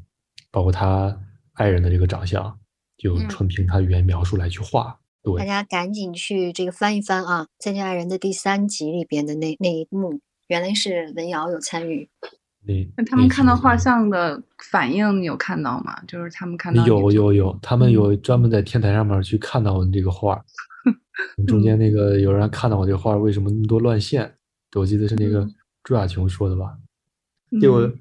[0.50, 1.16] 包括他
[1.52, 2.58] 爱人的这个长相，
[2.98, 4.98] 就嗯纯凭他语言描述来去画。
[5.22, 12.08] 对大，家赶紧去这个翻一翻啊，《再见爱人》的第三集里边的那那一幕，原来是文瑶有参与。
[12.66, 14.08] 那那他们看到画像。
[14.10, 15.96] 的反应，你有看到吗？
[16.06, 20.44] 就是他们看到有有有，他们嗯有专门在天台上面去看到我这个画儿，
[21.46, 24.32] 中间那个有人看到我这个画为什么那么多乱线？
[24.74, 26.76] 我记得是那个嗯朱亚琼说的吧。
[27.60, 27.98] 结果嗯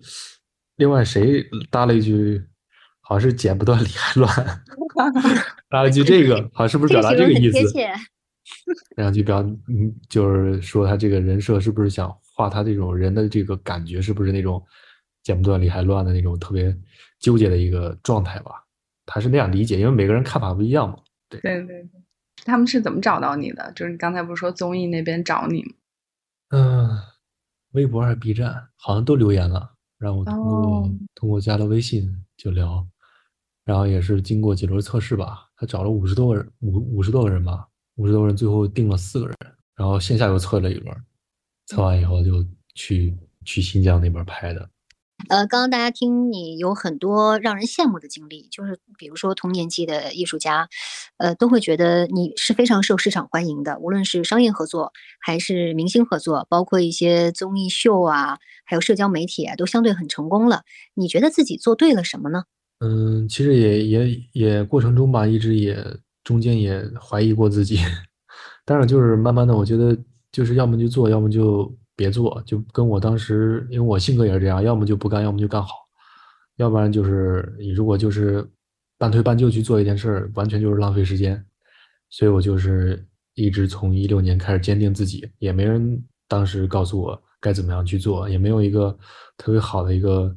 [0.78, 2.44] 另外谁搭了一句，
[3.02, 4.30] 好像是剪不断理还乱，
[5.70, 7.58] 搭了一句这个，好像是不是表达这个意思？
[7.58, 7.94] 形容很贴切。
[8.96, 14.62] 然后就表嗯，就是说他这个人设是不是想画他这种人的这个感觉，是不是那种
[15.24, 16.78] 剪不断理还乱的那种特别
[17.20, 18.64] 纠结的一个状态吧？
[19.06, 21.00] 他是那样理解，因为每个人看法不一样嘛。
[21.30, 21.90] 对对对，
[22.44, 23.72] 他们是怎么找到你的？
[23.74, 25.72] 就是你刚才不是说综艺那边找你吗？
[26.50, 26.90] 嗯，
[27.72, 32.86] 微博还是 B 站，好像都留言了，让我通过、哦通过加了微信就聊，
[33.64, 39.36] 然后也是经过几轮测试吧，他找了五十多个人，五五十多个人吧，五十多个人，最后定了四个人，
[39.76, 40.96] 然后线下又测了一轮，
[41.66, 44.70] 测完以后就去去新疆那边拍的。
[45.30, 50.68] 呃，刚刚大家听你有很多让人羡慕的经历，就是比如说同年纪的艺术家，
[51.18, 60.64] 呃，都会觉得你是非常受市场欢迎的，无论是商业合作还是明星合作，包括一些综艺秀啊，还有社交媒体啊，都相对很成功了。
[60.94, 62.44] 你觉得自己做对了什么呢？
[62.82, 65.82] 嗯，其实也也也过程中吧，一直也
[66.24, 67.80] 中间也怀疑过自己，
[68.66, 69.98] 但是就是慢慢的，我觉得
[70.36, 75.70] 就是要么就做，要么就别做，就跟我当时，因为我性格也是这样，要么就不干，要么就干好，
[76.58, 78.46] 要不然就是你如果就是
[78.98, 81.42] 半推半就去做一件事儿，完全就是浪费时间。
[82.10, 83.02] 所以我就是
[83.36, 88.94] 一直从一六年开始坚定自己，也没人当时告诉我该怎么样去做，也没有一个
[89.38, 90.36] 特别好的一个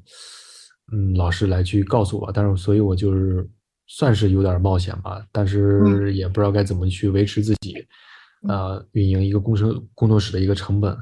[0.93, 2.31] 嗯老师来去告诉我。
[2.33, 3.45] 但是，所以我就是
[3.89, 7.75] 算是有点冒险吧，但是也不知道该怎么去维持自己，
[8.47, 10.97] 呃，运营一个工程工作室的一个成本。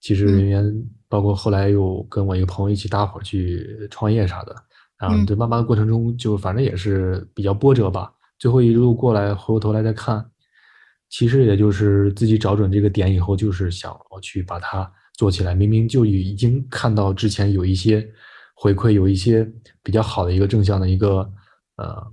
[0.00, 4.54] 其实人员包括后来又跟我一个朋友一起搭伙去创业啥的，
[4.98, 8.12] 然后这慢慢的过程中就反正也是比较波折吧。
[8.36, 10.28] 最后一路过来，回过头来再看，
[11.08, 15.54] 其实也就是自己找准这个点以后，就是想要去把它做起来。
[15.54, 18.04] 明明就已经看到之前有一些
[18.56, 19.48] 回馈，有一些
[19.84, 21.18] 比较好的一个正向的一个
[21.76, 22.04] 呃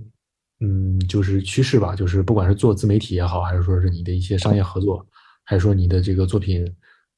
[0.59, 1.95] 嗯，就是趋势吧。
[1.95, 5.05] 就是不管是做自媒体也好，还是说是你的一些商业合作，
[5.43, 6.65] 还是说你的这个作品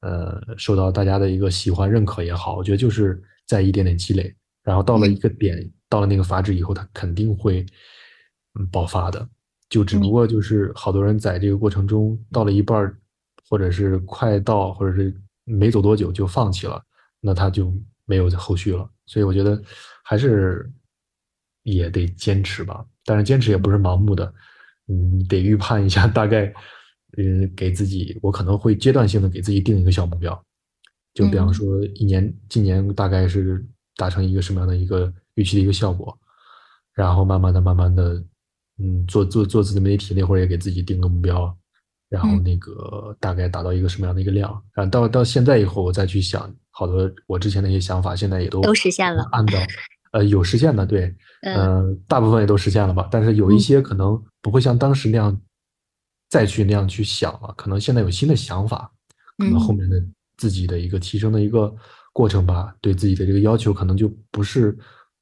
[0.01, 7.65] 呃受到大家的一个喜欢认可也好，我觉得就是在一点点积累，然后到了一个点，到了那个阀值以后，它肯定会。
[8.59, 9.25] 嗯，爆发的，
[9.69, 12.99] 就只不过就是好多人在这个过程中到了一半儿，
[13.47, 16.83] 或者是快到，或者是没走多久就放弃了，
[17.21, 17.73] 那他就
[18.03, 18.85] 没有后续了。
[19.05, 19.63] 所以我觉得
[20.03, 20.69] 还是
[21.63, 24.33] 也得坚持吧，但是坚持也不是盲目的，
[24.87, 26.53] 嗯，得预判一下大概，
[27.17, 30.43] 嗯，给自己我可能会阶段性的给自己定一个小目标，
[31.13, 36.17] 就比方说一年，今年大概是达成一个什么样的一个预期的一个效果，
[36.93, 38.23] 然后慢慢的、慢慢的。
[38.83, 41.55] 嗯，做做做自媒体那会儿也给自己定个目标，
[42.09, 49.59] 然后那个大概达到一个什么样的一个量，然后到到现在以后我再去想，好多我之前那些想法现在也都都实现了，按照
[50.11, 55.39] 呃有实现的，对，嗯，大部分也都实现了吧，但是有一些可能不会像当时那样
[56.29, 58.91] 再去那样去想了，可能现在有新的想法，
[59.37, 60.01] 可能后面的
[60.37, 61.73] 自己的一个提升的一个
[62.13, 64.77] 过程吧，对自己的这个要求可能就不是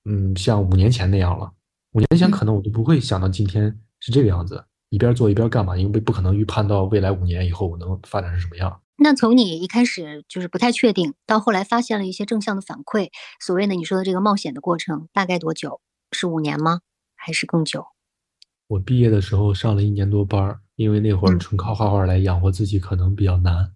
[0.06, 1.52] 嗯像五年前那样了。
[1.94, 8.80] 五年前可能我都不会想到今天是这个样子，一边做一边干嘛，因为不可能预判到未来五年以后我能发展成什么样。
[9.02, 13.10] 那从你一开始就是不太确定，到后来发现了一些正向的反馈，
[13.40, 15.82] 所谓的你说的这个冒险的过程，大概多久？
[16.12, 16.82] 是五年吗？
[17.16, 17.86] 还是更久？
[18.68, 23.72] 我毕业的时候上了一年多班儿，因为那会儿纯靠画画来养活自己可能比较难，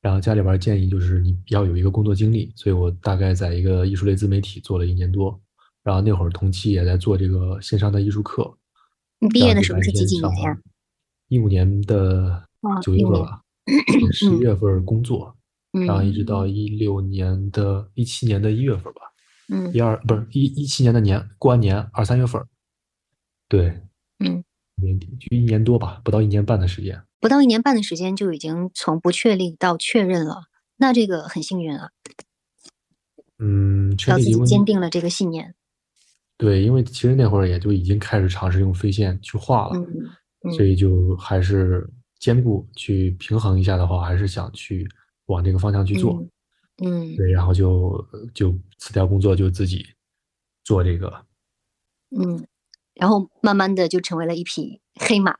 [0.00, 5.40] 然后家里边建议就是你要有一个工作经历，所以我大概在一个艺术类自媒体做了一年多。
[5.82, 8.54] 然后那会儿同期也在做这个线上的艺术课。
[9.18, 10.58] 你毕业的时候是几几年呀？
[11.28, 12.46] 一五年的
[12.82, 13.40] 九月份吧，
[14.12, 15.36] 十一月份工作，
[15.86, 19.00] 然后一直到一六年的一七年的一月份吧。
[19.48, 19.72] 嗯。
[19.72, 22.42] 一二不是一一七年的年过完年二三月份。
[23.48, 23.80] 对。
[24.18, 24.44] 嗯。
[24.76, 27.02] 年底就一年多吧，不到一年半的时间。
[27.20, 30.44] 不到一年半的时间就已经从不确定到确认了，
[30.78, 31.90] 那这个很幸运啊。
[33.38, 35.54] 嗯，让自己坚定了这个信念。
[36.38, 39.86] 对，因为其实那会儿也就已经开始尝试用飞线去画了，
[40.56, 41.86] 所以就还是
[42.20, 44.88] 兼顾去平衡一下的话，还是想去
[45.26, 46.24] 往这个方向去做。
[46.82, 49.84] 嗯，对，然后就就辞掉工作，就自己
[50.62, 51.26] 做这个。
[52.16, 52.46] 嗯，
[52.94, 55.34] 然后慢慢的就成为了一匹黑马，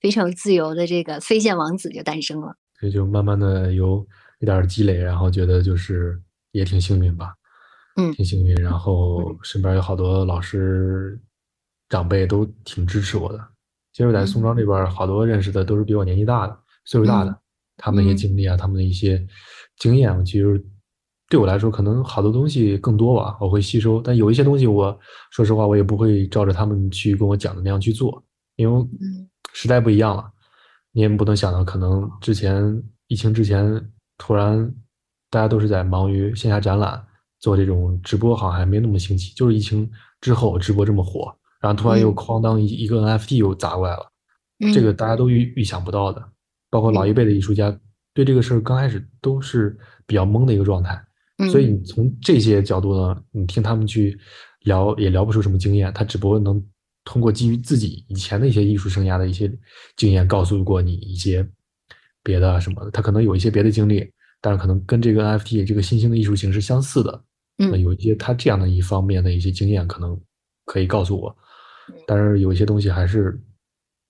[0.00, 2.56] 非常自由的这个飞线王子就诞生了。
[2.78, 4.06] 所以就慢慢的有
[4.40, 6.20] 一点积累，然后觉得就是
[6.52, 7.34] 也挺幸运吧。
[7.96, 11.20] 嗯，挺幸运，然后身边有好多老师、
[11.88, 13.48] 长辈都挺支持我的。
[13.94, 17.34] 其实，在宋庄这边，好多认识的都是比我年纪大的、岁数大的，
[17.76, 19.24] 他们一些经历啊，他们的一些
[19.78, 20.60] 经验，其实
[21.28, 24.02] 对我来说，可能好多东西更多吧，我会吸收。
[24.02, 24.98] 但有一些东西，我
[25.30, 28.20] 说实话，我也不会照着他们去跟我讲的那样去做，
[28.56, 28.86] 因为
[29.52, 30.28] 时代不一样了。
[30.90, 33.80] 你也不能想到，可能之前疫情之前，
[34.18, 34.74] 突然
[35.30, 37.00] 大家都是在忙于线下展览。
[37.40, 39.90] 做这种直播好像还没那么兴起，就是疫情
[40.22, 41.30] 之后直播这么火，
[41.64, 44.06] 然后突然又哐当一一个 NFT 又砸过来了，
[44.74, 46.22] 这个大家都预预想不到的，
[46.68, 47.74] 包括老一辈的艺术家
[48.12, 49.74] 对这个事儿刚开始都是
[50.06, 51.02] 比较懵的一个状态，
[51.50, 54.14] 所以你从这些角度呢，你听他们去
[54.64, 56.62] 聊也聊不出什么经验，他只不过能
[57.02, 59.50] 通过基于自己以前的一些艺术生涯的一些
[59.96, 61.48] 经验告诉过你一些
[62.22, 64.06] 别的什么的，他可能有一些别的经历，
[64.42, 67.24] 但是可能跟这个 NFT 这个新兴的艺术形式相似的。
[67.56, 70.20] 那有一些他这样的一方面的一些经验，可能
[70.66, 71.34] 可以告诉我，
[72.06, 73.38] 但是有一些东西还是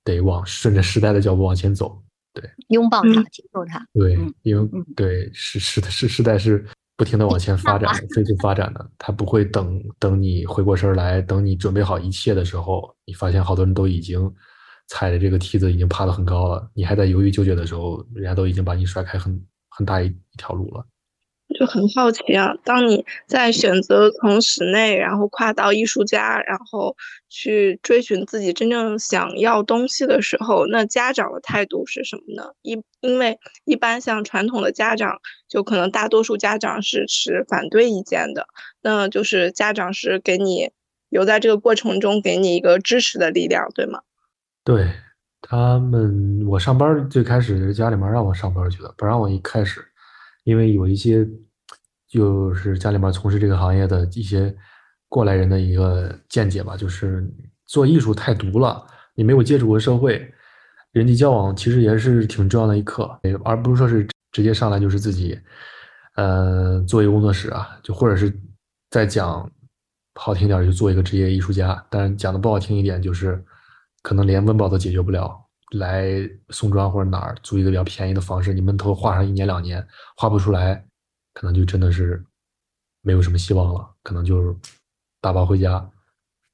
[0.04, 2.00] 得往顺着时代的脚步往前走。
[2.32, 3.86] 对，拥抱它，接受它。
[3.92, 6.66] 对，因为对时时时时代是
[6.96, 14.28] 不停的往前发展、飞速发展的，它不会等等你回过神来，等你准备好一切的时候，你发现好多人都已经
[14.88, 20.84] 踩着这个梯子已经爬得很高了，你还在犹豫纠结的时候，人家都已经把你甩开很很大一一条路了。
[21.58, 26.96] 就很好奇啊，当你在选择从室内，然后跨到艺术家，然后
[27.28, 32.50] 去追寻自己真正想要东西的时候，那家长的态度是什么呢？
[32.62, 38.46] 一因为一般像传统的家长，就可能大多数家长是持反对意见的，
[38.82, 40.70] 那就是家长是给你
[41.08, 44.00] 留在这个过程中，给你一个支持的力量，对吗？
[44.64, 44.90] 对
[45.40, 49.84] 他们，我上班最开始家里面让我上班去的，不让我一开始。
[50.44, 51.26] 因为有一些
[52.08, 54.54] 就是家里面从事这个行业的一些
[55.08, 57.28] 过来人的一个见解吧，就是
[57.66, 60.32] 做艺术太毒了，你没有接触过社会，
[60.92, 65.38] 人际交往其实也是挺重要的一课，而不是说是直接上来就是自己，
[66.16, 68.32] 呃，做一个工作室啊，就或者是
[68.90, 69.50] 在讲
[70.14, 73.42] 好听点就做一个职业艺术家，但是讲的不好听一点就是
[74.02, 75.43] 可能连温饱都解决不了。
[75.74, 80.84] 来宋庄或者哪儿租一个比较便宜的房式，你闷头画上一年两年，画不出来，
[81.32, 82.24] 可能就真的是
[83.02, 84.56] 没有什么希望了，可能就是
[85.20, 85.90] 打包回家。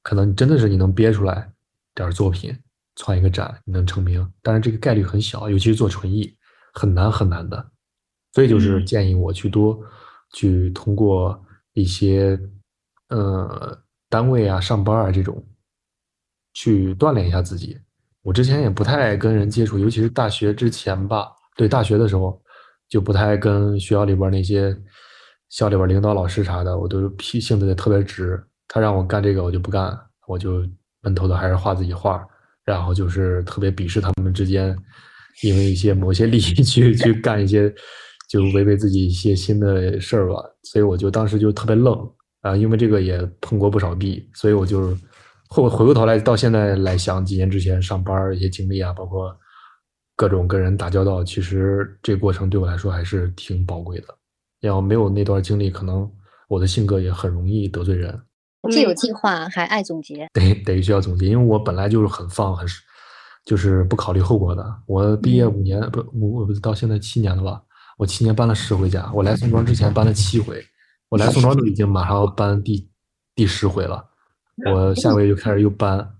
[0.03, 1.47] 可能真的是你能憋出来
[1.93, 2.57] 点作品，
[2.95, 6.35] 创一个展，你能成名，但是这个概率很小，尤其是做纯艺，
[6.73, 7.71] 很难很难的。
[8.33, 9.79] 所以就是建议我去多
[10.33, 11.39] 去通过
[11.73, 12.39] 一些
[13.09, 15.45] 呃单位啊、上班啊这种
[16.53, 17.79] 去锻炼一下自己。
[18.23, 21.27] 我之前也不太爱跟人接触，尤其是大学之前吧。
[21.55, 22.39] 对，大学的时候
[22.87, 24.75] 就不太爱跟学校里边那些
[25.49, 28.41] 校里边领导、老师啥的，我都脾性子也特别直。
[28.67, 29.97] 他让我干这个，我就不干，
[30.27, 30.63] 我就
[31.01, 32.23] 闷头的还是画自己画。
[32.63, 34.77] 然后就是特别鄙视他们之间，
[35.43, 37.73] 因为一些某些利益去去干一些
[38.29, 40.35] 就违背自己一些新的事儿吧。
[40.63, 41.97] 所以我就当时就特别愣
[42.41, 44.95] 啊，因为这个也碰过不少壁，所以我就。
[45.53, 49.37] 回回过头来，到现在来想几年之前上班一些经历啊，包括
[50.15, 54.07] 各种跟人打交道，其实这过程对我来说还是挺宝贵的。
[54.61, 56.09] 要没有那段经历，可能
[56.47, 58.17] 我的性格也很容易得罪人。
[58.69, 62.65] 既有计划还爱总结，得得需要总结，因为我本来就是很放，很
[63.43, 64.65] 就是不考虑后果的。
[64.85, 67.61] 我毕业五年，不我我到现在七年了吧？
[67.97, 69.11] 我七年搬了十回家。
[69.13, 70.63] 我来宋庄之前搬了七回，
[71.09, 72.89] 我来宋庄都已经马上要搬第
[73.35, 74.10] 第十回了。
[74.65, 76.15] 我下个月就开始又搬。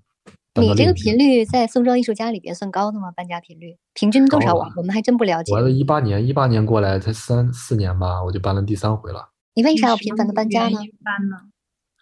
[0.60, 3.10] 你这个频率在宋庄艺术家里边算高的吗？
[3.16, 4.70] 搬家频率平均多少啊？
[4.76, 5.54] 我们还真不了解。
[5.54, 9.30] 我一八年，一八年过来才三四年吧，我就搬了第三回了。
[9.54, 10.78] 你为啥要频繁的搬家呢？
[11.04, 11.38] 搬呢？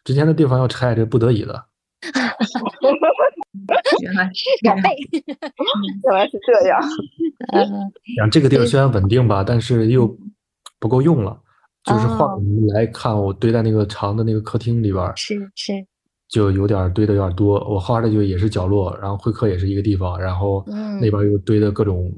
[0.04, 1.66] 之前的地方要拆，这不得已的。
[4.02, 4.32] 原来
[4.62, 4.90] 两倍，
[5.22, 6.82] 原来是这样。
[7.54, 10.18] 嗯， 讲这个地儿虽然稳定吧，但是又
[10.80, 11.40] 不够用了。
[11.84, 12.26] 就是画
[12.74, 15.86] 来看，我堆在那个长的那个客厅里边，是是。
[16.30, 20.64] 就有点堆的有点多，我画的就也是角落，然后会客也是一个地方，然后
[21.02, 22.16] 那边又堆的各种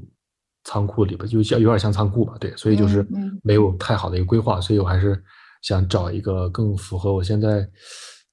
[0.64, 3.06] 仓库里边，就像有点像仓库吧，对，所以就是
[3.42, 5.20] 没有太好的一个规划，所以我还是
[5.62, 7.66] 想找一个更符合我现在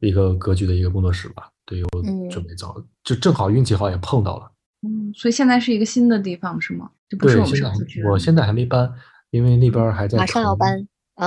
[0.02, 2.76] 一个格局的一个工作室吧，对我准备找，
[3.06, 4.52] 就正好运气好也碰到了，
[4.86, 6.92] 嗯，所以现在是一个新的地方是吗？
[7.18, 7.72] 对，现在
[8.10, 8.92] 我现在还没搬，
[9.32, 10.78] 因为那边还在马上要搬，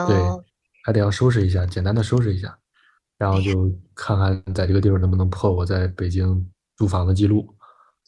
[0.06, 0.16] 对，
[0.84, 2.58] 还得要收拾一下，简单的收拾一下。
[3.22, 6.44] 然后就看看在这个地方能不能破我在北京
[6.76, 7.46] 租房的记录，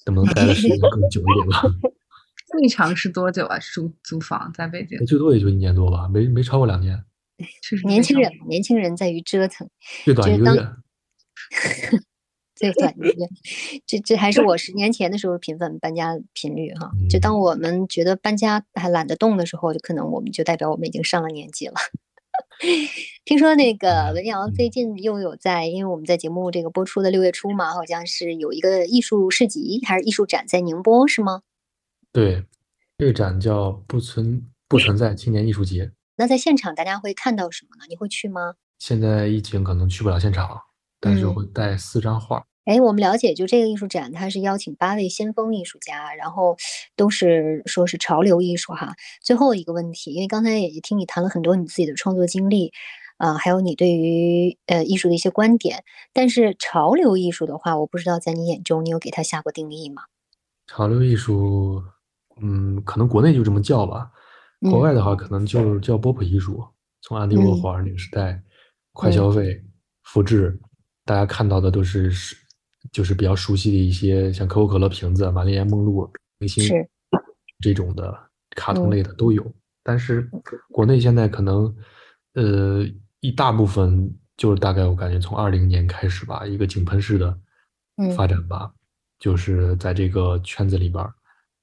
[0.07, 1.63] 能不能待的时间更久一点吧。
[2.51, 3.57] 最长是多久啊？
[3.61, 4.99] 租租房在北京？
[5.07, 7.01] 最多也就一年多吧，没没超过两年。
[7.85, 9.69] 年轻人，年轻人在于折腾。
[10.05, 10.69] 最短一个月。
[12.57, 13.29] 最短一个月，
[13.87, 16.91] 这这还是我十年前的时候频繁搬家频率哈。
[17.09, 21.75] 就当我们觉得搬家还懒得动的时候，就可能我们就代表我们已经上了年纪了。
[23.25, 31.43] 听说那个文瑶最近又有在，因为我们在节目这个播出的六月初嘛，好像是有一个艺术市集还是艺术展在宁波，是吗？
[32.13, 32.45] 对，
[32.99, 37.85] 这个展叫“不存不存在青年艺术节 ”。那在现场大家会看到什么呢？
[37.89, 38.55] 你会去吗？
[38.79, 40.61] 现在疫情可能去不了现场，
[41.01, 42.45] 但是会带四张画。
[42.65, 46.57] 哎，我们了解，就这个艺术展，它是邀请八位先锋艺术家，然后
[46.97, 48.95] 都是说是潮流艺术哈。
[49.23, 52.73] 最后一个问题，因为刚才也听你谈了很多你自己的创作经历，
[53.19, 55.85] 啊，还有你对于呃艺术的一些观点。
[56.15, 60.05] 但是潮流艺术的话，我不知道在你眼中，你有给它下过定义吗？
[60.67, 61.83] 潮流艺术，
[62.41, 64.11] 嗯，可能国内就这么叫吧，
[64.71, 66.65] 国外的话可能就叫波普艺术。
[67.03, 68.43] 从安迪沃霍尔那个时代，
[68.95, 69.63] 快消费、
[70.05, 70.59] 复制，
[71.05, 72.35] 大家看到的都是是。
[72.93, 76.09] 就是比较熟悉的一些，像可口可乐瓶子、玛丽莲梦露、
[76.39, 76.65] 明星
[77.61, 78.17] 这种的
[78.51, 79.45] 卡通类的都有。
[79.83, 80.31] 但是
[80.71, 81.75] 国内现在可能，
[82.35, 82.87] 呃，
[83.21, 87.39] 一大部分就是大概我感觉从二零年开始吧，一个井喷式的
[88.17, 88.73] 发展吧，
[89.19, 91.05] 就是在这个圈子里边，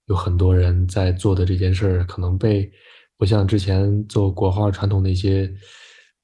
[0.07, 2.71] 有很多人在做的这件事儿，可能被
[3.17, 5.51] 不像之前做国画传统的一些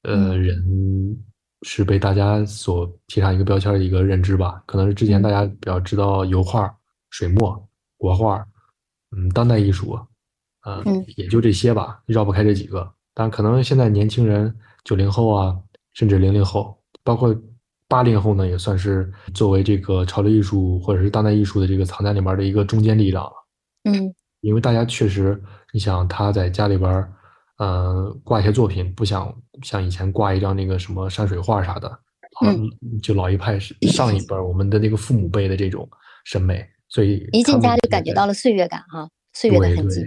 [0.03, 0.41] 呃嗯。
[0.41, 1.23] 人
[1.63, 4.61] 是被大家所贴上一个标签的一个认知吧。
[4.65, 6.73] 可能是之前嗯大家比较知道油画、
[7.09, 8.45] 水墨、国画，
[9.15, 9.97] 嗯，当代艺术，
[10.63, 12.91] 呃嗯，也就这些吧，绕不开这几个。
[13.13, 15.57] 但可能现在年轻人，九零后啊，
[15.93, 17.35] 甚至零零后，包括
[17.87, 23.31] 八零后呢，也算是作为这个潮流艺术或者是当代艺术的这个藏家里面的一个中坚力量了。
[23.89, 25.41] 嗯因为大家确实，
[25.73, 27.11] 你想他在家里边儿，
[27.57, 31.89] 呃，挂一些作品，不想像以前挂一张那个什么山水画啥的，
[32.35, 32.69] 好嗯
[33.01, 35.89] 就老一派上一辈儿我们的那个父母辈的这种
[36.25, 40.01] 审美，所以一进家就感觉到了岁月感哈，岁月的对痕迹。，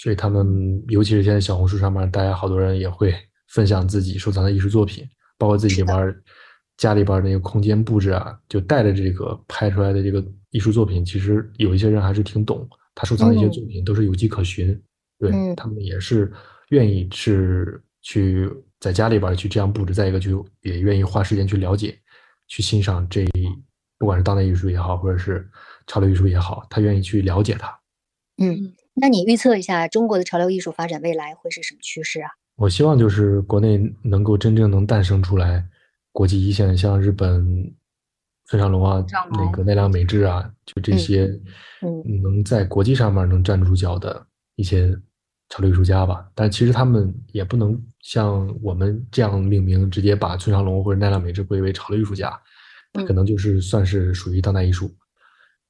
[0.00, 3.14] 所以他们尤其是现在小红书上面，大家好多人也会
[3.50, 5.04] 分享自己收藏的艺术作品，
[5.38, 6.14] 包括自己里边
[6.76, 14.80] 家里边那个空间布置啊，就带着这个拍出来的这个艺术作品，其实有一些人还是挺懂，他收藏的一些嗯作品都是有迹可循，
[15.18, 16.32] 对嗯他们也是
[16.70, 18.50] 愿意是去
[18.80, 21.98] 在家里边儿去这样布置，再一个就也愿意花时间去了解、
[22.46, 23.48] 去欣赏这一
[23.98, 25.48] 不管是当代艺术也好，或者是
[25.86, 27.76] 潮流艺术也好，他愿意去了解它。
[28.40, 32.30] 嗯，那你预测一下中国的潮流艺术发展未来会是什么趋势啊？
[32.56, 35.66] 我希望就是国内能够真正能诞生出来
[36.12, 37.74] 国际一线，像日本
[38.46, 41.40] 村上隆啊，那个奈良美智啊，就这嗯些
[41.82, 44.96] 嗯能在国际上面能站住脚的一些
[45.48, 46.28] 潮流艺术家吧。
[46.34, 52.30] 但其实他们也不能像我们这样命名，直接把村上隆或者奈良美智归为潮流艺术家，
[52.92, 54.90] 他可嗯能就是算是属于当代艺术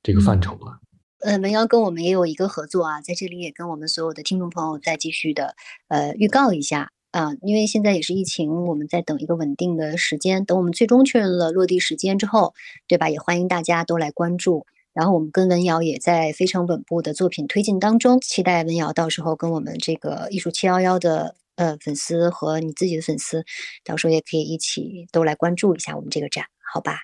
[0.02, 0.78] 这个范畴了。
[1.20, 5.56] 呃，文瑶跟我们也有一个合作啊，在这里也跟我们所有的听众朋友再继续的
[5.88, 12.54] 呃预告一下啊，因为现在也是疫情，我们在等一个稳定的时间，等我们最终确认了落地时间之后，
[12.86, 13.08] 对吧？
[13.08, 14.66] 也欢迎大家都来关注。
[14.98, 23.44] 然后我们跟文瑶也在非常稳步的作品推进当中，期待文瑶到时候跟我们这个艺术七幺幺的呃粉丝和你自己的粉丝，
[23.84, 27.02] 到时候也可以一起都来关注一下我们这个展，好吧？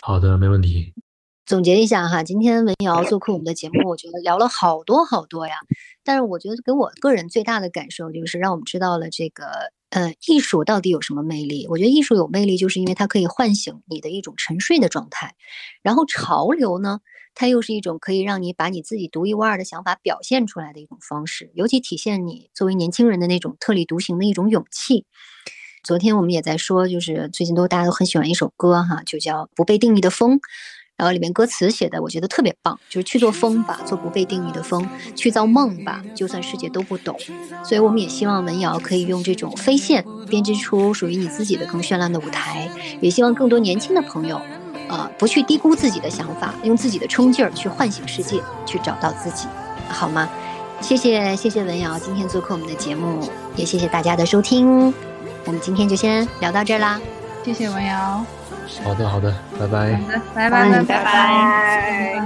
[0.00, 0.94] 好的，没问题。
[1.48, 5.54] 总结一下哈，今天文瑶做客我们的节目，我觉得聊了好多好多呀。
[6.04, 9.46] 但是我觉得给我个人最大的感受就是让我们知道了这个
[9.88, 11.66] 呃艺术到底有什么魅力。
[11.70, 15.36] 我觉得艺术有魅力，就是因为它可以唤醒你的一种沉睡的状态。
[15.80, 17.00] 然后潮流呢，
[17.34, 25.06] 它又是一种可以让你把你自己独一无二的想法表现出来的一种方式，尤其体现你作为年轻人的那种特立独行的一种勇气。
[25.82, 30.36] 昨天我们也在说，就是最近都大家都很喜欢一首歌哈，就叫《不被定义的风》。
[30.98, 37.16] 然后里面歌词写的我觉得特别棒，就是去做风吧，做不被定义的风，去造梦吧，就算世界都不懂。
[37.64, 42.68] 所以我们也希望文瑶可以用这种飞线编织出属于你自己的更绚烂的舞台，
[43.00, 44.40] 也希望更多年轻的朋友，
[44.88, 49.46] 呃，不去低估自己的想法，用自己的冲劲儿去唤醒世界，去找到自己，
[49.88, 50.28] 好吗？
[50.80, 53.20] 谢谢谢谢文瑶今天做客我们的节目，
[53.56, 54.92] 也谢谢大家的收听。
[55.44, 57.00] 我们今天就先聊到这儿啦。
[57.44, 58.24] 谢谢文瑶，
[58.84, 59.94] 好的，好的，拜拜。
[59.96, 62.22] 好的，拜拜拜拜拜。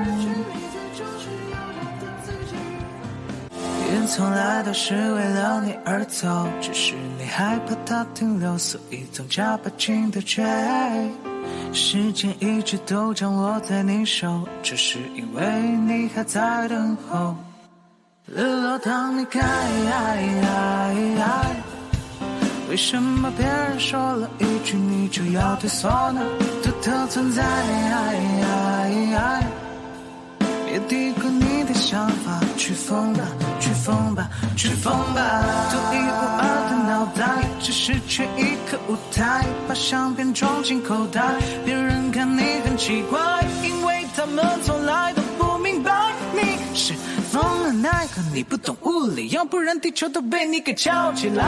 [3.90, 10.44] 也从来都是为了你而走，只是你害怕它停留，所以总加把劲的追。
[11.72, 15.44] 时间一直都掌握在你手，只是因为
[15.86, 17.34] 你还在等候。
[18.26, 19.40] 日落当你开，
[22.72, 26.22] 为什么别人说了一句你就要退缩呢？
[26.62, 27.42] 独特存在。
[30.64, 33.20] 别低估你的想法，去疯吧，
[33.60, 35.20] 去疯吧，去疯吧！
[35.70, 41.20] 独一无二的脑袋，只是缺一个舞台，把相片装进口袋。
[41.66, 43.20] 别人看你很奇怪，
[43.62, 45.28] 因为他们从来都不
[47.72, 51.44] 奈何你不懂物理，要不然地球都被你给翘起来。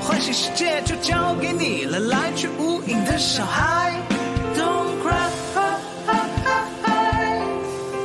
[0.00, 3.92] 幻想世界就交给你了，来去无影的小孩。
[4.56, 5.30] Don't cry。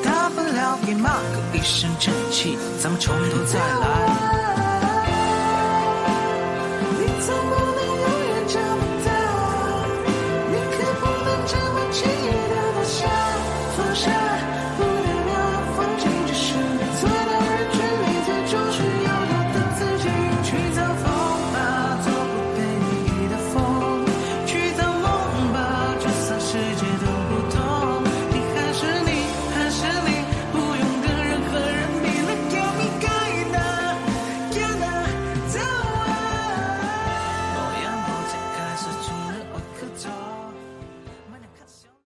[0.03, 4.16] 大不了给骂个一声争气，咱们从头再来。